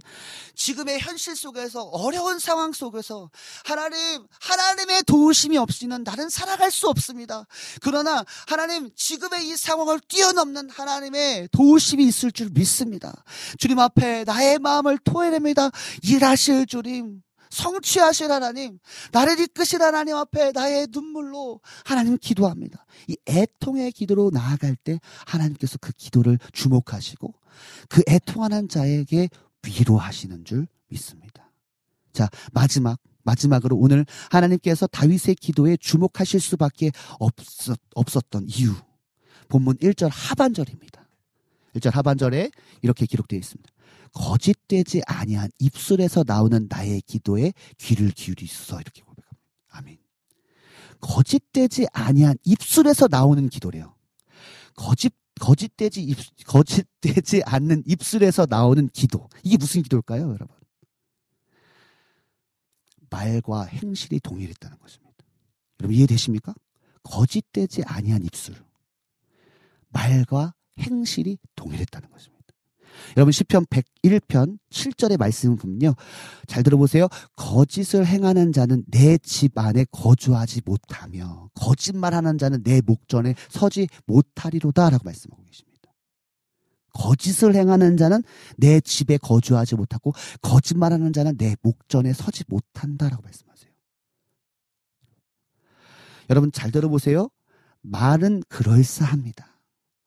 [0.55, 3.31] 지금의 현실 속에서 어려운 상황 속에서
[3.65, 7.45] 하나님, 하나님의 도우심이 없이는 나는 살아갈 수 없습니다.
[7.81, 13.23] 그러나 하나님, 지금의 이 상황을 뛰어넘는 하나님의 도우심이 있을 줄 믿습니다.
[13.57, 15.71] 주님 앞에 나의 마음을 토해냅니다.
[16.03, 17.21] 일하실 주님.
[17.49, 18.79] 성취하실 하나님,
[19.11, 22.83] 나를 이끄실 하나님 앞에 나의 눈물로 하나님 기도합니다.
[23.07, 27.31] 이 애통의 기도로 나아갈 때 하나님께서 그 기도를 주목하시고
[27.89, 29.29] 그 애통하는 자에게
[29.65, 31.51] 위로하시는 줄 믿습니다.
[32.11, 38.73] 자, 마지막, 마지막으로 오늘 하나님께서 다윗의 기도에 주목하실 수밖에 없었, 없었던 이유.
[39.47, 41.07] 본문 1절 하반절입니다.
[41.75, 43.71] 1절 하반절에 이렇게 기록되어 있습니다.
[44.13, 49.41] 거짓되지 아니한 입술에서 나오는 나의 기도에 귀를 기울이소서 이렇게 고백합니다.
[49.69, 49.97] 아멘.
[50.99, 53.95] 거짓되지 아니한 입술에서 나오는 기도래요.
[54.75, 55.13] 거짓
[55.43, 59.27] 거짓되지 입, 거짓되지 않는 입술에서 나오는 기도.
[59.43, 60.47] 이게 무슨 기도일까요, 여러분?
[63.09, 65.13] 말과 행실이 동일했다는 것입니다.
[65.81, 66.53] 여러분 이해되십니까?
[67.03, 68.55] 거짓되지 아니한 입술.
[69.89, 72.32] 말과 행실이 동일했다는 것입니다.
[73.17, 75.95] 여러분 시편 101편 7절의 말씀을 보면요.
[76.47, 77.07] 잘 들어보세요.
[77.35, 85.43] 거짓을 행하는 자는 내 집 안에 거주하지 못하며 거짓말하는 자는 내 목전에 서지 못하리로다라고 말씀하고
[85.43, 85.91] 계십니다.
[86.93, 88.21] 거짓을 행하는 자는
[88.57, 93.71] 내 집에 거주하지 못하고 거짓말하는 자는 내 목전에 서지 못한다라고 말씀하세요.
[96.29, 97.29] 여러분 잘 들어보세요.
[97.81, 99.59] 말은 그럴싸합니다.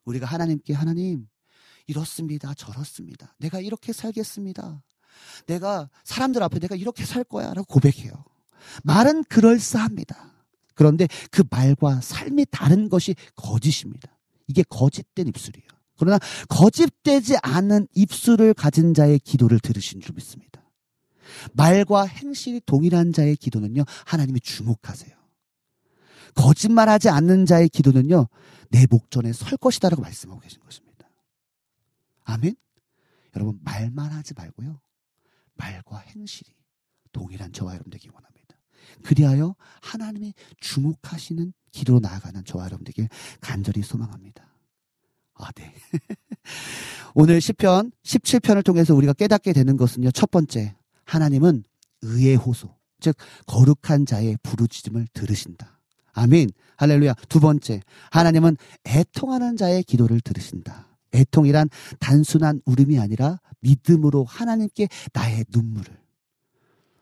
[0.05, 1.27] 우리가 하나님께 하나님
[1.87, 2.55] 이렇습니다.
[2.55, 3.35] 저렇습니다.
[3.39, 4.83] 내가 이렇게 살겠습니다.
[5.47, 7.55] 내가 사람들 앞에 내가 이렇게 살 거야.
[7.55, 8.13] 라고 고백해요.
[8.85, 10.33] 말은 그럴싸합니다.
[10.75, 14.17] 그런데 그 말과 삶이 다른 것이 거짓입니다.
[14.47, 15.67] 이게 거짓된 입술이에요.
[15.99, 16.19] 그러나
[16.49, 20.63] 거짓되지 않은 입술을 가진 자의 기도를 들으신 줄 믿습니다.
[21.55, 25.17] 말과 행실이 동일한 자의 기도는요, 하나님이 주목하세요.
[26.35, 28.29] 거짓말하지 않는 자의 기도는요,
[28.71, 30.86] 내 목전에 설 것이다라고 말씀하고 계신 것입니다.
[32.27, 32.55] 아멘?
[33.35, 34.81] 여러분, 말만 하지 말고요,
[35.55, 36.51] 말과 행실이
[37.13, 38.57] 동일한 저와 여러분 되기 원합니다.
[39.03, 43.09] 그리하여 하나님이 주목하시는 기도로 나아가는 저와 여러분 되길
[43.41, 44.47] 간절히 소망합니다.
[45.35, 45.73] 아, 네.
[47.15, 50.75] 오늘 10편, 17편을 통해서 우리가 깨닫게 되는 것은요, 첫 번째,
[51.05, 51.65] 하나님은
[52.03, 53.17] 의의 호소, 즉,
[53.47, 55.79] 거룩한 자의 부르짖음을 들으신다.
[56.13, 56.49] 아멘.
[56.79, 57.15] 할렐루야.
[57.29, 60.96] 두 번째, 하나님은 애통하는 자의 기도를 들으신다.
[61.15, 61.69] 애통이란
[61.99, 65.99] 단순한 울음이 아니라 믿음으로 하나님께 나의 눈물을,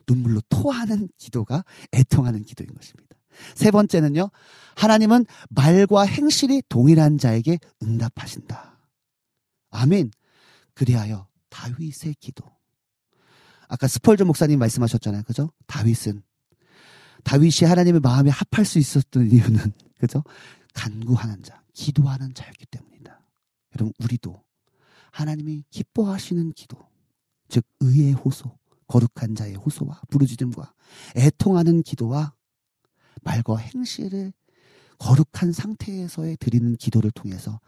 [0.08, 3.16] 눈물로 토하는 기도가 애통하는 기도인 것입니다.
[3.54, 4.30] 세 번째는요,
[4.76, 8.78] 하나님은 말과 행실이 동일한 자에게 응답하신다.
[9.70, 10.10] 아멘.
[10.74, 12.44] 그리하여 다윗의 기도.
[13.68, 15.22] 아까 스펄전 목사님 말씀하셨잖아요.
[15.24, 15.50] 그죠?
[15.66, 16.22] 다윗은.
[17.24, 20.22] 다윗이 하나님의 마음에 합할 수 있었던 이유는, 그죠?
[20.74, 23.13] 간구하는 자, 기도하는 자였기 때문이다.
[23.74, 24.42] 여러분, 우리도
[25.10, 26.78] 하나님이 기뻐하시는 기도,
[27.48, 28.56] 즉, 의의 호소,
[28.86, 30.74] 거룩한 자의 호소와 부르짖음과
[31.16, 32.34] 애통하는 기도와
[33.22, 34.32] 말과 행실을
[34.98, 37.60] 거룩한 상태에서의 드리는 기도를 통해서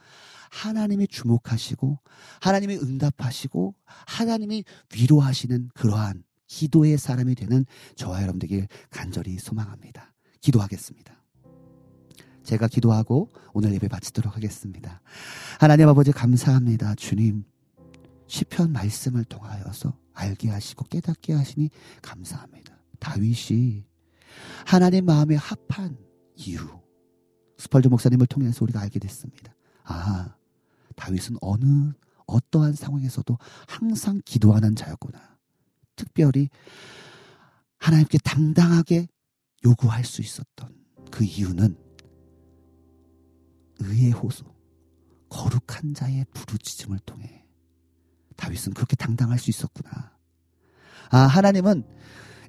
[0.50, 1.98] 하나님이 주목하시고
[2.40, 3.74] 하나님이 응답하시고
[4.06, 4.64] 하나님이
[4.94, 7.66] 위로하시는 그러한 기도의 사람이 되는
[7.96, 10.14] 저와 여러분 되길 간절히 소망합니다.
[10.40, 11.25] 기도하겠습니다.
[12.46, 15.02] 제가 기도하고 오늘 예배 바치도록 하겠습니다.
[15.58, 16.94] 하나님 아버지 감사합니다.
[16.94, 17.44] 주님
[18.28, 21.70] 시편 말씀을 통하여서 알게 하시고 깨닫게 하시니
[22.02, 22.76] 감사합니다.
[23.00, 23.84] 다윗이
[24.64, 25.98] 하나님 마음에 합한
[26.36, 26.60] 이유.
[27.58, 29.54] 스펄드 목사님을 통해서 우리가 알게 됐습니다.
[29.84, 30.34] 아,
[30.94, 31.92] 다윗은 어느,
[32.26, 33.36] 어떠한 상황에서도
[33.66, 35.36] 항상 기도하는 자였구나.
[35.96, 36.48] 특별히
[37.78, 39.08] 하나님께 당당하게
[39.64, 40.74] 요구할 수 있었던
[41.10, 41.85] 그 이유는
[43.80, 44.44] 의의 호소,
[45.28, 47.44] 거룩한 자의 부르짖음을 통해
[48.36, 50.12] 다윗은 그렇게 당당할 수 있었구나.
[51.10, 51.84] 아, 하나님은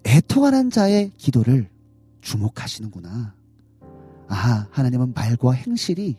[0.06, 1.70] 애통하는 자의 기도를
[2.22, 3.36] 주목하시는구나.
[4.30, 6.18] 아, 하나님은 말과 행실이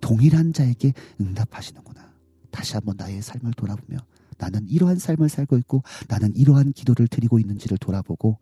[0.00, 2.10] 동일한 자에게 응답하시는구나.
[2.50, 3.98] 다시 한번 나의 삶을 돌아보며
[4.40, 8.38] 나는 이러한 삶을 살고 있고 나는 이러한 기도를 드리고 있는지를 돌아보고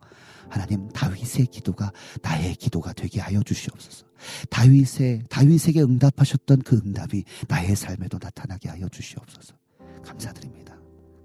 [0.47, 4.05] 하나님 다윗의 기도가 나의 기도가 되게 하여 주시옵소서.
[4.49, 9.53] 다윗의 다윗에게 응답하셨던 그 응답이 나의 삶에도 나타나게 하여 주시옵소서.
[10.03, 10.77] 감사드립니다.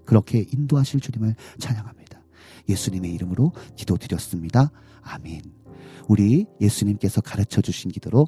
[0.05, 2.21] 그렇게 인도하실 주님을 찬양합니다.
[2.69, 4.71] 예수님의 이름으로 기도드렸습니다.
[5.01, 5.41] 아멘.
[6.07, 8.27] 우리 예수님께서 가르쳐 주신 기도로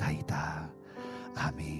[0.00, 0.70] 나이다.
[1.36, 1.79] 아멘.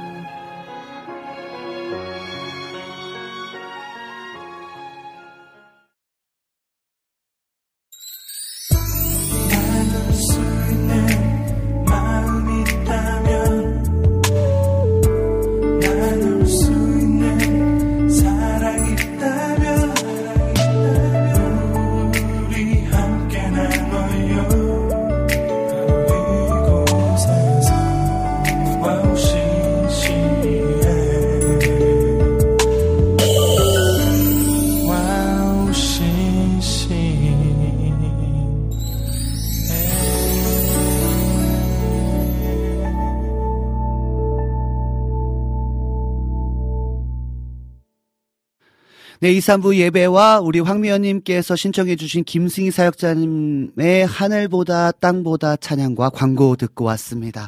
[49.23, 57.47] 네, 2, 3부 예배와 우리 황미연님께서 신청해주신 김승희 사역자님의 하늘보다 땅보다 찬양과 광고 듣고 왔습니다.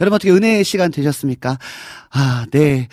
[0.00, 1.58] 여러분 어떻게 은혜의 시간 되셨습니까?
[2.10, 2.86] 아, 네.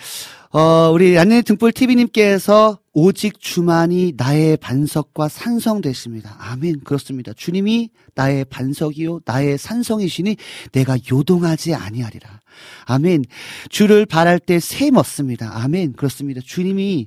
[0.50, 6.34] 어, 우리 안내 등불 TV님께서 오직 주만이 나의 반석과 산성 되십니다.
[6.40, 6.80] 아멘.
[6.80, 7.32] 그렇습니다.
[7.32, 10.36] 주님이 나의 반석이요, 나의 산성이시니
[10.72, 12.40] 내가 요동하지 아니하리라.
[12.86, 13.24] 아멘.
[13.68, 15.52] 주를 바랄 때 샘 얻습니다.
[15.62, 15.92] 아멘.
[15.92, 16.40] 그렇습니다.
[16.44, 17.06] 주님이,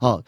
[0.00, 0.18] 어,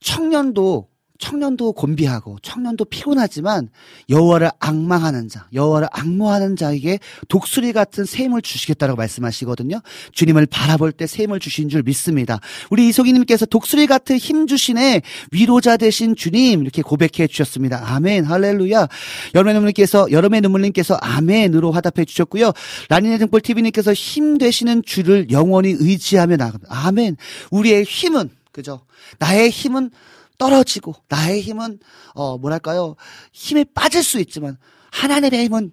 [0.00, 0.90] 청년도
[1.20, 3.68] 청년도 곤비하고 청년도 피곤하지만
[4.08, 6.98] 여호와를 악망하는 자, 여호와를 악모하는 자에게
[7.28, 9.80] 독수리 같은 샘을 주시겠다라고 말씀하시거든요.
[10.12, 12.40] 주님을 바라볼 때 샘을 주신 줄 믿습니다.
[12.70, 17.94] 우리 이소기님께서 독수리 같은 힘 주신의 위로자 되신 주님 이렇게 고백해 주셨습니다.
[17.94, 18.88] 아멘, 할렐루야.
[19.34, 22.52] 여름의 눈물님께서 여름의 눈물님께서 아멘으로 화답해 주셨고요.
[22.88, 26.74] 라니네 등불 TV님께서 힘 되시는 주를 영원히 의지하며 나갑니다.
[26.86, 27.16] 아멘.
[27.50, 28.86] 우리의 힘은 그죠?
[29.18, 29.90] 나의 힘은
[30.38, 31.78] 떨어지고 나의 힘은
[32.14, 32.96] 어 뭐랄까요?
[33.32, 34.56] 힘에 빠질 수 있지만
[34.90, 35.72] 하나님의 힘은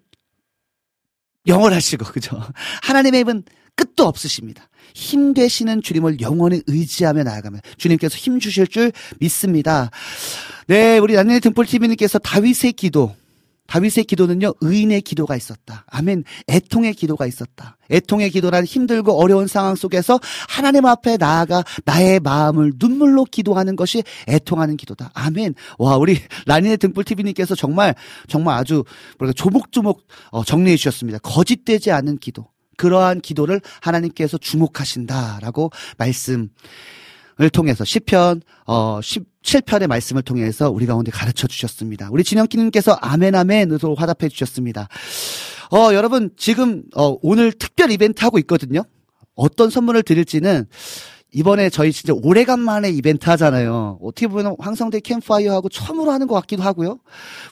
[1.48, 2.40] 영원하시고 그죠?
[2.84, 3.44] 하나님의 힘은
[3.76, 4.68] 끝도 없으십니다.
[4.94, 9.91] 힘 되시는 주님을 영원히 의지하며 나아가면 주님께서 힘 주실 줄 믿습니다.
[10.66, 13.16] 네 우리 나는 등불 TV님께서 다윗의 기도
[13.68, 15.85] 다윗의 기도는요, 의인의 기도가 있었다.
[15.88, 16.23] 아멘.
[16.48, 17.77] 애통의 기도가 있었다.
[17.91, 20.19] 애통의 기도란 힘들고 어려운 상황 속에서
[20.49, 25.11] 하나님 앞에 나아가 나의 마음을 눈물로 기도하는 것이 애통하는 기도다.
[25.14, 25.53] 아멘.
[25.77, 26.18] 와, 우리
[26.48, 27.95] 라니네 등불 TV님께서 정말,
[28.27, 28.84] 정말 아주,
[29.35, 31.19] 조목조목 어, 정리해 주셨습니다.
[31.19, 32.48] 거짓되지 않은 기도.
[32.77, 36.49] 그러한 기도를 하나님께서 주목하신다라고 말씀
[37.40, 42.10] 을 통해서 시편 어 17편의 말씀을 통해서 우리 가운데 가르쳐 주셨습니다.
[42.12, 44.88] 우리 진영키님께서 아멘 아멘으로 화답해 주셨습니다.
[45.72, 48.82] 어 여러분 지금 어 오늘 특별 이벤트 하고 있거든요.
[49.36, 50.66] 어떤 선물을 드릴지는
[51.34, 53.99] 이번에 저희 진짜 오래간만에 이벤트 하잖아요.
[54.02, 56.99] 어떻게 보면 황성대 캠파이어하고 처음으로 하는 것 같기도 하고요.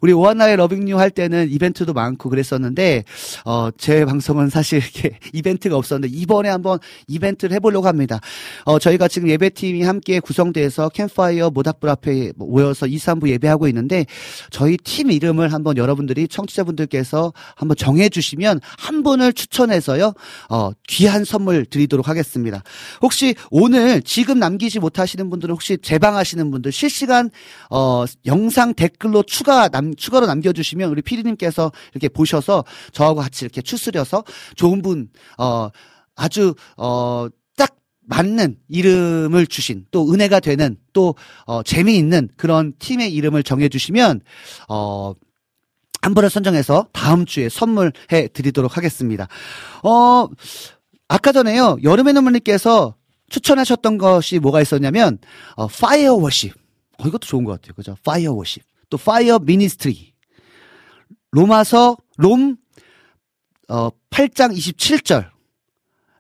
[0.02, 3.04] 우리 오한나의 러빙유 할 때는 이벤트도 많고 그랬었는데,
[3.44, 8.22] 어, 제 방송은 사실 이렇게 이벤트가 없었는데, 이번에 한번 이벤트를 해보려고 합니다.
[8.64, 14.06] 어, 저희가 지금 예배팀이 함께 구성돼서 캠파이어 모닥불 앞에 모여서 2, 3부 예배하고 있는데,
[14.52, 20.14] 저희 팀 이름을 한번 여러분들이 청취자분들께서 한번 정해주시면 한 분을 추천해서요,
[20.50, 22.64] 어, 귀한 선물 드리도록 하겠습니다.
[23.02, 27.30] 혹시 오늘 지금 남기지 못하시는 분들은 혹시 재방하시는 분들 실시간
[27.70, 34.24] 어 영상 댓글로 추가 남 추가로 남겨주시면 우리 피디님께서 이렇게 보셔서 저하고 같이 이렇게 추스려서
[34.56, 35.70] 좋은 분 어
[36.16, 37.76] 아주 어딱
[38.08, 41.16] 맞는 이름을 주신 또 은혜가 되는 또
[41.46, 44.22] 어, 재미있는 그런 팀의 이름을 정해주시면
[44.70, 45.14] 어.
[46.02, 49.28] 한 분을 선정해서 다음 주에 선물해 드리도록 하겠습니다.
[49.82, 50.28] 어,
[51.08, 52.94] 아까 전에요, 여름의 눈물님께서
[53.30, 55.18] 추천하셨던 것이 뭐가 있었냐면
[55.56, 56.54] 어, Fire Worship.
[56.98, 57.74] 어, 이것도 좋은 것 같아요.
[57.74, 57.96] 그죠?
[58.04, 58.64] Fire Worship.
[58.90, 60.14] 또 Fire Ministry.
[61.32, 62.58] 로마서 롬
[63.68, 65.36] 어, 8장 27절.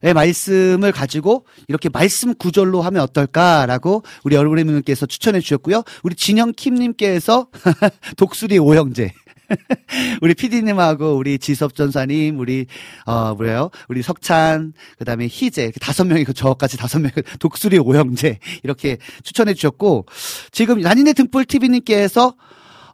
[0.01, 5.81] 의 말씀을 가지고 이렇게 말씀 구절로 하면 어떨까라고 우리 여러분님께서 추천해 주셨고요.
[6.03, 7.47] 우리 진영 킴님께서
[8.15, 9.11] 독수리 오형제.
[10.21, 12.65] 우리 PD님하고 우리 지섭 전사님, 우리
[13.05, 13.69] 어 뭐래요?
[13.89, 20.05] 우리 석찬, 그다음에 희재 다섯 명이 그 저까지 다섯 명 독수리 오형제 이렇게 추천해 주셨고
[20.51, 22.35] 지금 난인의 등불 TV님께서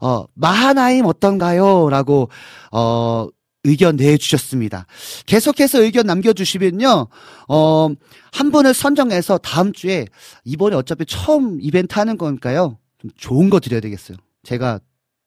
[0.01, 2.29] 어 마하나임 어떤가요?라고
[2.71, 3.27] 어
[3.63, 4.87] 의견 내주셨습니다.
[5.25, 7.07] 계속해서 의견 남겨주시면요,
[7.47, 7.89] 어,
[8.31, 10.07] 한 분을 선정해서 다음 주에,
[10.45, 14.17] 이번에 어차피 처음 이벤트 하는 거니까요, 좀 좋은 거 드려야 되겠어요.
[14.43, 14.79] 제가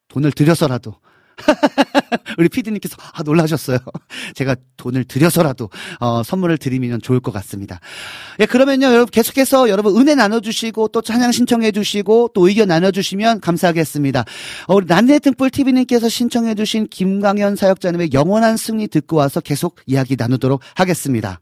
[0.09, 0.94] 돈을 들여서라도.
[2.39, 3.78] 우리 피디님께서 아 놀라셨어요.
[4.35, 5.70] 제가 돈을 들여서라도
[6.01, 7.81] 어, 선물을 드리면 좋을 것 같습니다.
[8.40, 14.24] 예, 그러면요, 여러분 계속해서 여러분 은혜 나눠주시고 또 찬양 신청해주시고 또 의견 나눠주시면 감사하겠습니다.
[14.66, 20.61] 어, 우리 난내 등불 TV님께서 신청해주신 김광현 사역자님의 영원한 승리 듣고 와서 계속 이야기 나누도록
[20.74, 21.40] 하겠습니다.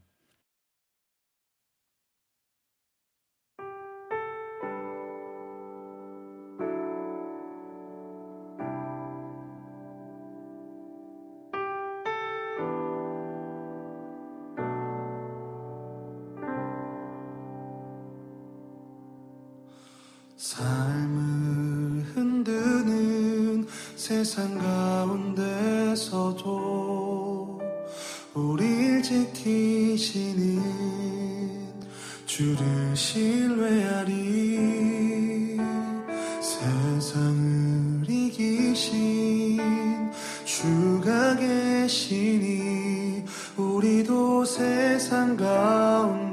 [20.37, 26.13] 삶을 흔드는 세상 가운데서도
[28.33, 30.61] 우릴 지키시는
[32.25, 34.53] 주를 신뢰하리.
[36.41, 39.59] 세상을 이기신
[40.45, 43.23] 주가 계시니
[43.55, 46.32] 우리도 세상 가운데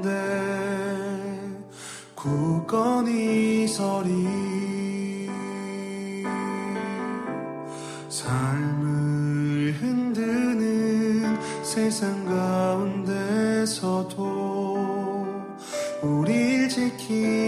[2.71, 4.09] 건히 서리.
[8.07, 14.15] 삶을 흔드는 세상 가운데서도
[16.01, 17.40] 우릴 지키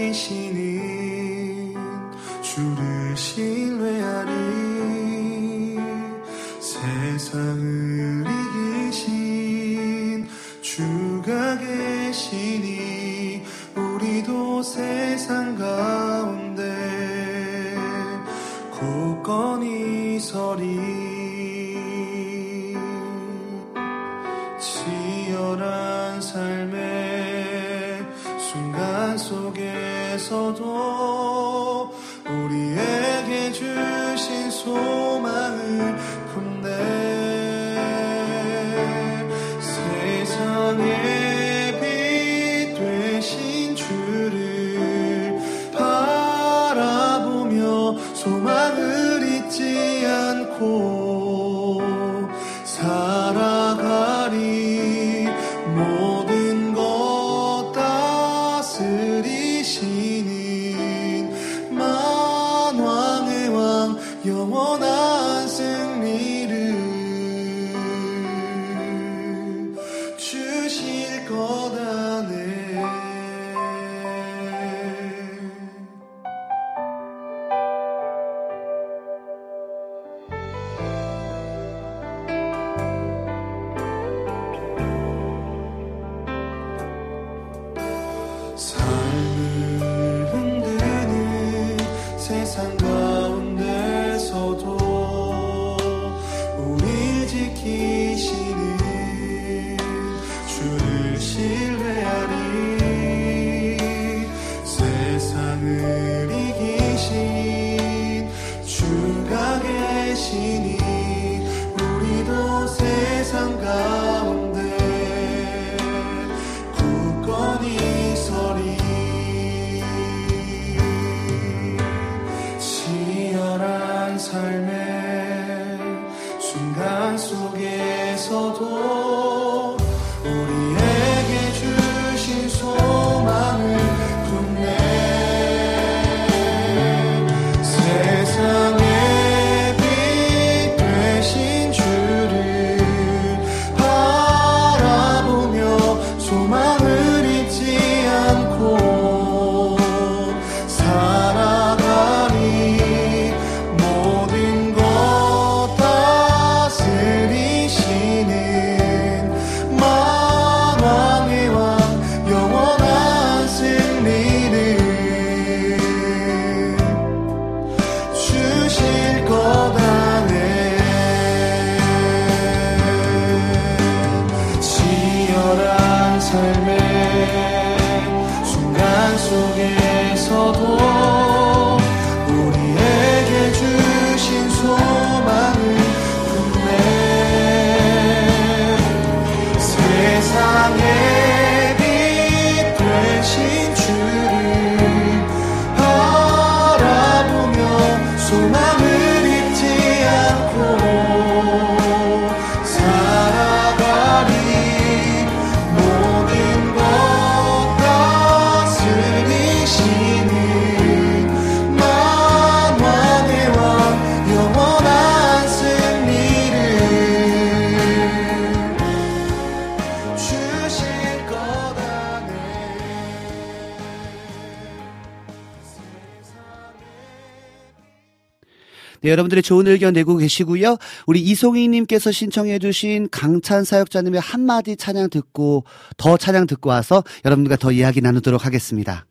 [229.04, 230.78] 네, 여러분들의 좋은 의견 내고 계시고요.
[231.06, 235.64] 우리 이송희님께서 신청해주신 강찬 사역자님의 한마디 찬양 듣고
[235.98, 239.04] 더 찬양 듣고 와서 여러분들과 더 이야기 나누도록 하겠습니다.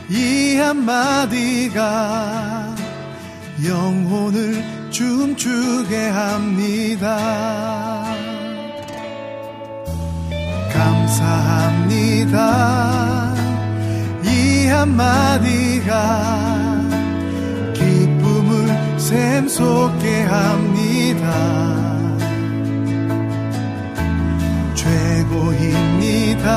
[0.10, 1.84] 이 한마디가
[3.66, 7.18] 영혼을 춤추게 합니다.
[10.72, 12.44] 감사합니다.
[14.64, 15.92] 이 한마디가
[17.74, 21.34] 기쁨을 샘솟게 합니다.
[24.74, 26.48] 최고입니다.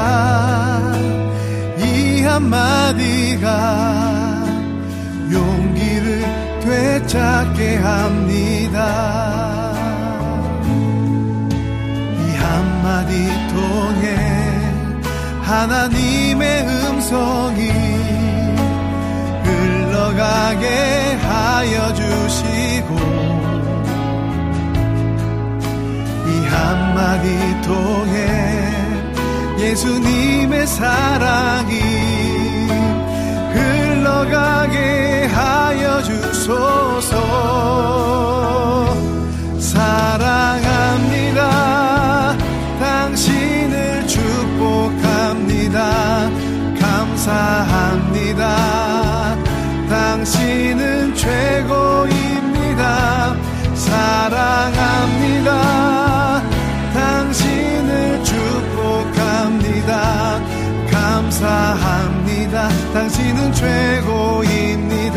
[1.79, 3.49] 이 한마디가
[5.33, 6.25] 용기를
[6.61, 8.79] 되찾게 합니다.
[12.21, 14.47] 이 한마디 통해
[15.43, 17.86] 하나님의 음성이
[20.17, 20.67] 흘러가게
[21.21, 22.97] 하여 주시고
[26.27, 27.29] 이 한마디
[27.63, 28.73] 통해
[29.59, 31.75] 예수님의 사랑이
[33.53, 37.17] 흘러가게 하여 주소서.
[39.59, 41.41] 사랑합니다.
[42.81, 45.81] 당신을 축복합니다.
[46.81, 48.06] 감사합니다
[51.27, 52.83] 최고입니다.
[53.75, 55.51] 사랑합니다.
[56.95, 59.93] 당신을 축복합니다.
[60.91, 62.69] 감사합니다.
[62.95, 65.17] 당신은 최고입니다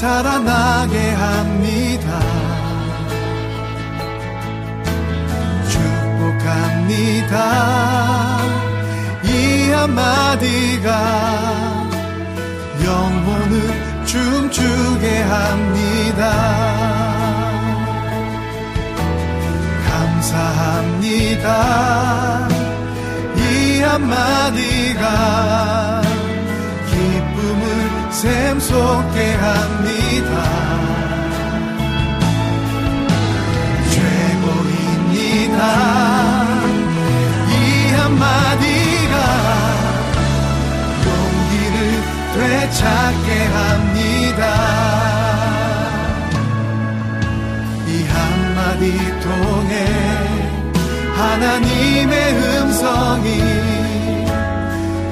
[0.00, 2.08] 살아나게 합니다.
[5.68, 7.36] 축복합니다.
[9.24, 10.88] 이 한마디가
[12.82, 13.52] 영혼을
[14.06, 16.22] 춤추게 합니다.
[19.86, 21.46] 감사합니다.
[23.36, 25.00] 이 한마디가
[28.20, 30.32] 샘솟게 합니다.
[33.90, 35.60] 최고입니다.
[37.48, 37.54] 이
[37.94, 39.14] 한마디가
[41.06, 41.76] 용기를
[42.34, 44.42] 되찾게 합니다.
[47.86, 48.84] 이 한마디
[49.22, 49.72] 통해
[51.16, 53.28] 하나님의 음성이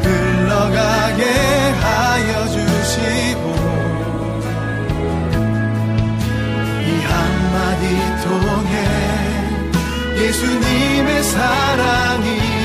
[0.02, 1.57] 흘러가게
[8.28, 8.84] 통해
[10.16, 12.57] 예수님의 사랑이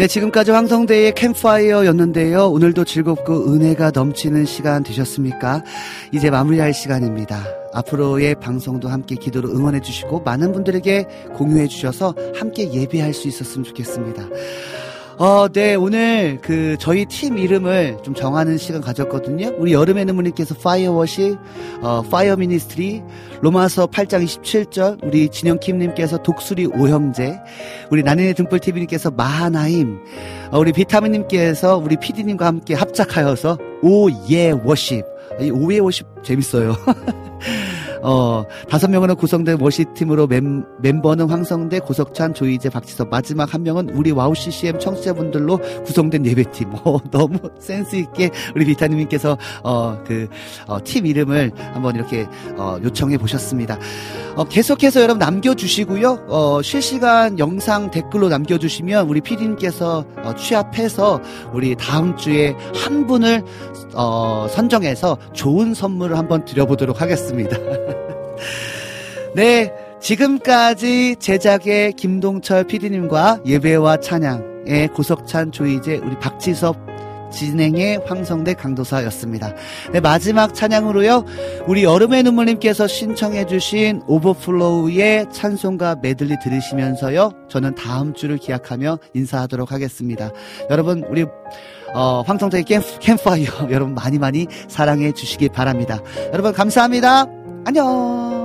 [0.00, 2.46] 네, 지금까지 황성대의 캠파이어였는데요.
[2.46, 5.62] 오늘도 즐겁고 은혜가 넘치는 시간 되셨습니까?
[6.10, 7.44] 이제 마무리할 시간입니다.
[7.74, 11.04] 앞으로의 방송도 함께 기도로 응원해 주시고 많은 분들에게
[11.34, 14.26] 공유해 주셔서 함께 예배할 수 있었으면 좋겠습니다.
[15.20, 19.52] 어, 네, 오늘 그 저희 팀 이름을 좀 정하는 시간 가졌거든요.
[19.58, 21.36] 우리 여름의 눈물님께서 Fire Worship,
[21.82, 23.02] 어, Fire Ministry,
[23.42, 27.38] 로마서 8장 27절, 우리 진영킴님께서 독수리 오형제,
[27.90, 29.98] 우리 나는의 등불TV님께서 마하나임,
[30.52, 35.04] 어, 우리 비타민님께서 우리 PD님과 함께 합작하여서 오예 worship.
[35.38, 36.74] 이 오예 worship 재밌어요.
[38.02, 44.10] 어, 다섯 명으로 구성된 worship팀으로 멤, 멤버는 황성대, 고석찬, 조희재, 박지섭, 마지막 한 명은 우리
[44.10, 46.70] 와우 CCM 청취자분들로 구성된 예배팀.
[46.84, 50.28] 어, 너무 센스있게 우리 비타님께서, 어, 그,
[50.66, 53.78] 어, 팀 이름을 한번 이렇게, 어, 요청해 보셨습니다.
[54.36, 56.26] 어, 계속해서 여러분 남겨주시고요.
[56.28, 61.20] 어, 실시간 영상 댓글로 남겨주시면 우리 피디님께서 어, 취합해서
[61.52, 63.42] 우리 다음 주에 한 분을
[63.94, 67.56] 어, 선정해서 좋은 선물을 한번 드려보도록 하겠습니다.
[69.34, 76.90] 네, 지금까지 제작의 김동철 PD님과 예배와 찬양의 고석찬 조이제 우리 박지섭
[77.30, 79.54] 진행의 황성대 강도사였습니다.
[79.92, 81.24] 네, 마지막 찬양으로요.
[81.66, 87.32] 우리 여름의 눈물님께서 신청해주신 오버플로우의 찬송가 메들리 들으시면서요.
[87.48, 90.30] 저는 다음 주를 기약하며 인사하도록 하겠습니다.
[90.70, 91.24] 여러분, 우리
[91.92, 96.00] 어, 황성대의 캠, 캠파이어 여러분 많이 많이 사랑해 주시기 바랍니다.
[96.32, 97.39] 여러분 감사합니다.
[97.64, 98.39] 안녕.